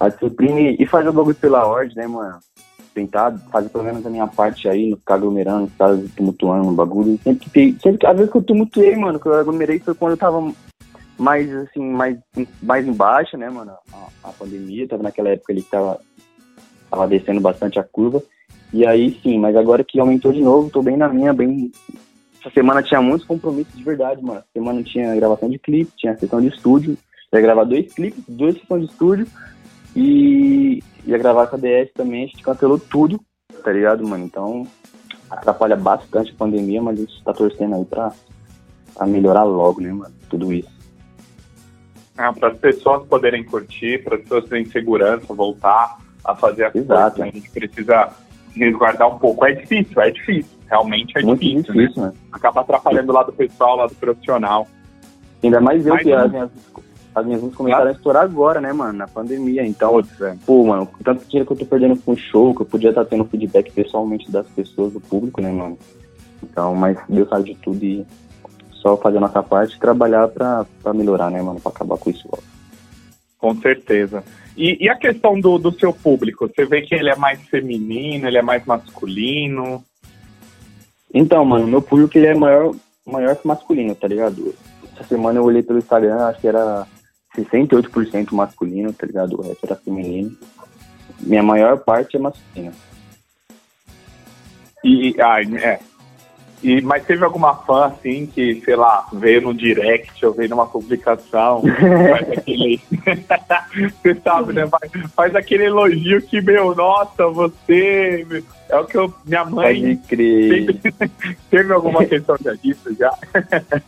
[0.00, 2.38] a disciplina e, fazer o bagulho pela ordem, né, mano?
[2.94, 7.18] Tentar fazer pelo menos a minha parte aí, não ficar aglomerando, ficar tumultuando o bagulho.
[7.22, 10.18] Sempre que sempre às vezes que eu tumultuei, mano, que eu aglomerei foi quando eu
[10.18, 10.52] tava
[11.18, 12.18] mais, assim, mais,
[12.62, 13.72] mais embaixo, né, mano?
[13.92, 16.00] A, a pandemia, tava naquela época que tava,
[16.90, 18.22] tava descendo bastante a curva.
[18.72, 21.70] E aí sim, mas agora que aumentou de novo, tô bem na minha, bem.
[22.42, 24.40] Essa semana tinha muitos compromissos de verdade, mano.
[24.40, 26.98] Essa semana tinha gravação de clipe, tinha sessão de estúdio.
[27.32, 29.26] Ia gravar dois clipes, duas sessões de estúdio.
[29.94, 33.20] E ia gravar com a DS também, a gente cancelou tudo,
[33.62, 34.24] tá ligado, mano?
[34.24, 34.66] Então
[35.30, 38.12] atrapalha bastante a pandemia, mas a gente tá torcendo aí pra,
[38.94, 40.14] pra melhorar logo, né, mano?
[40.28, 40.70] Tudo isso.
[42.16, 46.70] Ah, para as pessoas poderem curtir, para as pessoas terem segurança, voltar a fazer a
[46.74, 47.16] Exato.
[47.16, 48.10] coisa, a gente precisa
[48.54, 49.46] resguardar um pouco.
[49.46, 50.61] É difícil, é difícil.
[50.72, 52.08] Realmente é Muito difícil, difícil, né?
[52.08, 52.14] né?
[52.32, 54.66] Acaba atrapalhando o lado pessoal, o lado profissional.
[55.42, 56.50] Ainda mais eu Mas que as minhas,
[57.14, 58.94] as minhas luzes começaram a estourar agora, né, mano?
[58.94, 59.66] Na pandemia.
[59.66, 60.34] Então, é.
[60.46, 63.04] pô, mano, tanto dinheiro que eu tô perdendo com o show, que eu podia estar
[63.04, 65.76] tendo feedback pessoalmente das pessoas, do público, né, mano?
[66.42, 68.06] Então, mas Deus sabe de tudo e
[68.72, 71.60] só fazer a nossa parte e trabalhar pra, pra melhorar, né, mano?
[71.60, 72.42] Pra acabar com isso logo.
[73.36, 74.24] Com certeza.
[74.56, 76.48] E, e a questão do, do seu público?
[76.48, 79.84] Você vê que ele é mais feminino, ele é mais masculino?
[81.12, 82.74] Então, mano, meu público ele é maior,
[83.06, 84.54] maior que masculino, tá ligado?
[84.94, 86.86] Essa semana eu olhei pelo Instagram, acho que era
[87.36, 89.38] 68% masculino, tá ligado?
[89.38, 90.36] O resto era feminino.
[91.20, 92.72] Minha maior parte é masculina.
[94.84, 95.80] E, ai, é.
[96.62, 100.66] E, mas teve alguma fã, assim, que, sei lá, veio no direct ou veio numa
[100.66, 101.62] publicação,
[102.10, 102.80] faz aquele...
[104.00, 104.66] você sabe, né?
[104.68, 108.24] Faz, faz aquele elogio que, meu, nossa, você...
[108.68, 109.12] É o que eu...
[109.26, 109.96] Minha mãe...
[109.96, 110.76] Pode crer.
[111.50, 113.12] Teve, alguma questão disso já?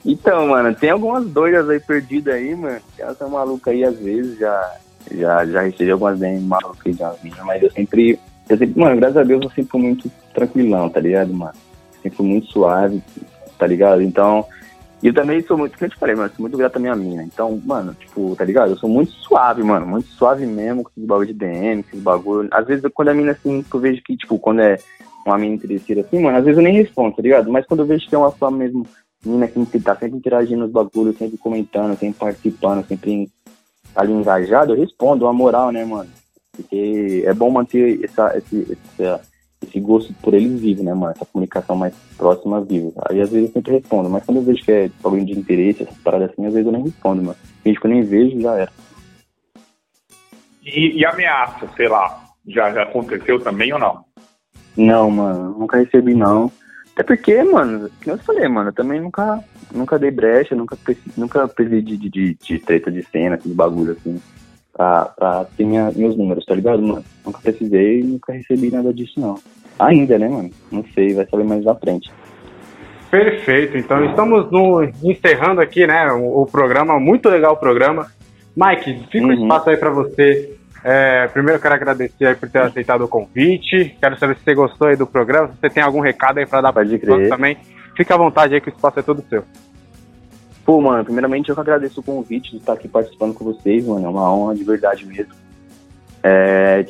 [0.04, 2.80] Então, mano, tem algumas doidas aí perdidas aí, mano.
[2.98, 4.76] Elas são malucas aí às vezes, já,
[5.12, 7.14] já, já recebi algumas bem malucas já
[7.44, 8.18] mas eu sempre,
[8.48, 11.63] eu sempre, mano, graças a Deus eu sempre fui muito tranquilão, tá ligado, mano?
[12.04, 13.02] Sempre muito suave,
[13.58, 14.00] tá ligado?
[14.00, 14.46] Então,
[15.02, 17.24] e também sou muito, como eu te falei, mano, sou muito grato à minha mina.
[17.24, 18.70] Então, mano, tipo, tá ligado?
[18.70, 22.02] Eu sou muito suave, mano, muito suave mesmo com esses bagulho de DM, com esses
[22.02, 22.48] bagulho.
[22.52, 24.78] Às vezes, quando a mina, assim, que eu vejo que, tipo, quando é
[25.26, 27.50] uma mina interesseira assim, mano, às vezes eu nem respondo, tá ligado?
[27.50, 28.86] Mas quando eu vejo que é uma fã mesmo
[29.24, 33.30] menina que tá sempre interagindo nos bagulhos, sempre comentando, sempre participando, sempre
[33.96, 36.10] ali engajado, eu respondo, uma moral, né, mano?
[36.52, 39.20] Porque é bom manter essa, esse, essa,
[39.64, 41.12] esse gosto por eles vivo, né, mano?
[41.14, 42.92] Essa comunicação mais próxima viva.
[43.08, 45.82] Aí às vezes eu sempre respondo, mas quando eu vejo que é bagulho de interesse,
[45.82, 47.36] essas paradas assim, às vezes eu nem respondo, mano.
[47.62, 48.72] Finge que eu nem vejo, já era.
[50.64, 54.04] E, e ameaça, sei lá, já, já aconteceu também ou não?
[54.76, 56.50] Não, mano, nunca recebi não.
[56.94, 59.42] Até porque, mano, como eu falei, mano, eu também nunca,
[59.72, 60.78] nunca dei brecha, nunca,
[61.16, 64.20] nunca precisei de, de, de, de treta de cena, de bagulho assim,
[64.76, 67.04] pra, pra ter minha, meus números, tá ligado, mano?
[67.24, 69.36] Nunca precisei e nunca recebi nada disso não.
[69.78, 70.50] Ainda, né, mano?
[70.70, 72.10] Não sei, vai saber mais à frente.
[73.10, 78.06] Perfeito, então estamos no, encerrando aqui, né, o, o programa, muito legal o programa.
[78.56, 79.42] Mike, fica o Uhum.
[79.42, 80.56] espaço aí pra você.
[80.82, 83.96] É, primeiro eu quero agradecer aí por ter aceitado o convite.
[84.00, 86.60] Quero saber se você gostou aí do programa, se você tem algum recado aí pra
[86.60, 86.84] dar para
[87.28, 87.56] também.
[87.96, 89.44] Fica à vontade aí que o espaço é todo seu.
[90.64, 94.06] Pô, mano, primeiramente eu que agradeço o convite de estar aqui participando com vocês, mano.
[94.06, 95.34] É uma honra de verdade mesmo.
[96.22, 96.82] É,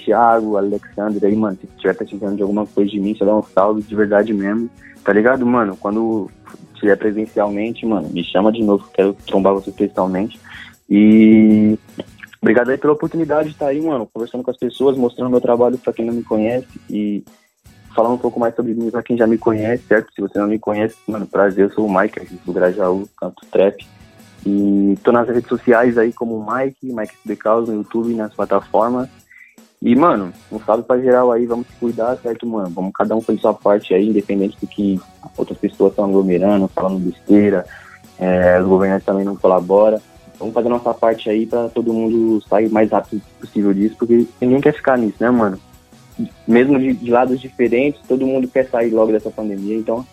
[0.57, 3.83] Alexandre aí, mano, se tiver precisando de alguma coisa de mim, só dá um salve
[3.83, 4.71] de verdade mesmo.
[5.03, 5.77] Tá ligado, mano?
[5.77, 6.31] Quando
[6.75, 10.39] tiver presencialmente, mano, me chama de novo, quero trombar você pessoalmente.
[10.89, 11.77] E
[12.41, 15.79] obrigado aí pela oportunidade de estar aí, mano, conversando com as pessoas, mostrando meu trabalho
[15.79, 17.25] pra quem não me conhece e
[17.95, 20.13] falando um pouco mais sobre mim pra quem já me conhece, certo?
[20.13, 23.47] Se você não me conhece, mano, prazer, eu sou o Mike, aqui do Grajaú, canto
[23.51, 23.87] trap.
[24.47, 29.09] E tô nas redes sociais aí como Mike, Mike SB Caos, no YouTube nas plataformas.
[29.81, 32.71] E, mano, um salve pra geral aí, vamos se cuidar, certo, mano?
[32.71, 35.01] Vamos cada um fazer sua parte aí, independente do que
[35.37, 37.67] outras pessoas estão aglomerando, falando besteira,
[38.19, 40.01] é, os governantes também não colaboram.
[40.39, 44.27] Vamos fazer nossa parte aí pra todo mundo sair o mais rápido possível disso, porque
[44.41, 45.59] ninguém quer ficar nisso, né, mano?
[46.47, 50.07] Mesmo de, de lados diferentes, todo mundo quer sair logo dessa pandemia, então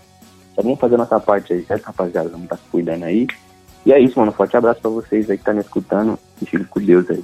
[0.56, 2.30] só vamos fazer nossa parte aí, certo, rapaziada?
[2.30, 3.28] Vamos estar se cuidando aí.
[3.86, 4.32] E é isso, mano.
[4.32, 7.24] Forte abraço pra vocês aí que tá me escutando e fiquem com Deus aí.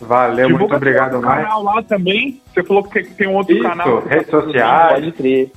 [0.00, 1.32] Valeu, muito Divulga obrigado, seu Mike.
[1.34, 2.40] canal lá também.
[2.52, 4.00] Você falou que tem um outro Isso, canal.
[4.00, 4.92] redes sociais.
[4.94, 5.52] Pode crer.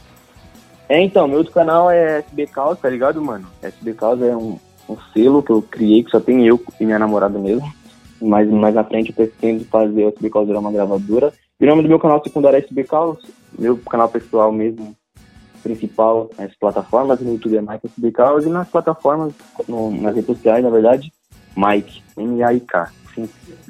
[0.89, 3.47] É, então, meu outro canal é SB Caos, tá ligado, mano?
[3.61, 4.57] SB Caos é um,
[4.89, 7.71] um selo que eu criei, que só tem eu e minha namorada mesmo.
[8.21, 11.31] Mas mais na frente eu pretendo fazer o SB Caos virar uma gravadora.
[11.61, 13.19] E o nome do meu canal secundário é SB Caos.
[13.57, 14.95] Meu canal pessoal mesmo
[15.61, 19.31] principal nas plataformas, no YouTube é Mike SB Caos e nas plataformas,
[19.67, 21.13] no, nas redes sociais, na verdade,
[21.55, 22.89] Mike, M-A-I-K.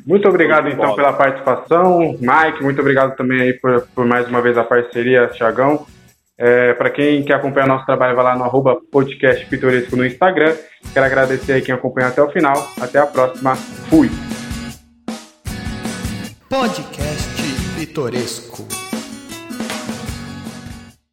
[0.07, 2.63] Muito obrigado então pela participação, Mike.
[2.63, 5.85] Muito obrigado também aí por, por mais uma vez a parceria, Thiagão.
[6.37, 10.55] É, para quem quer acompanhar nosso trabalho, vai lá no arroba podcast pitoresco no Instagram.
[10.93, 12.71] Quero agradecer aí quem acompanhou até o final.
[12.79, 13.55] Até a próxima.
[13.55, 14.09] Fui!
[16.47, 17.30] Podcast
[17.91, 18.80] Pitoresco.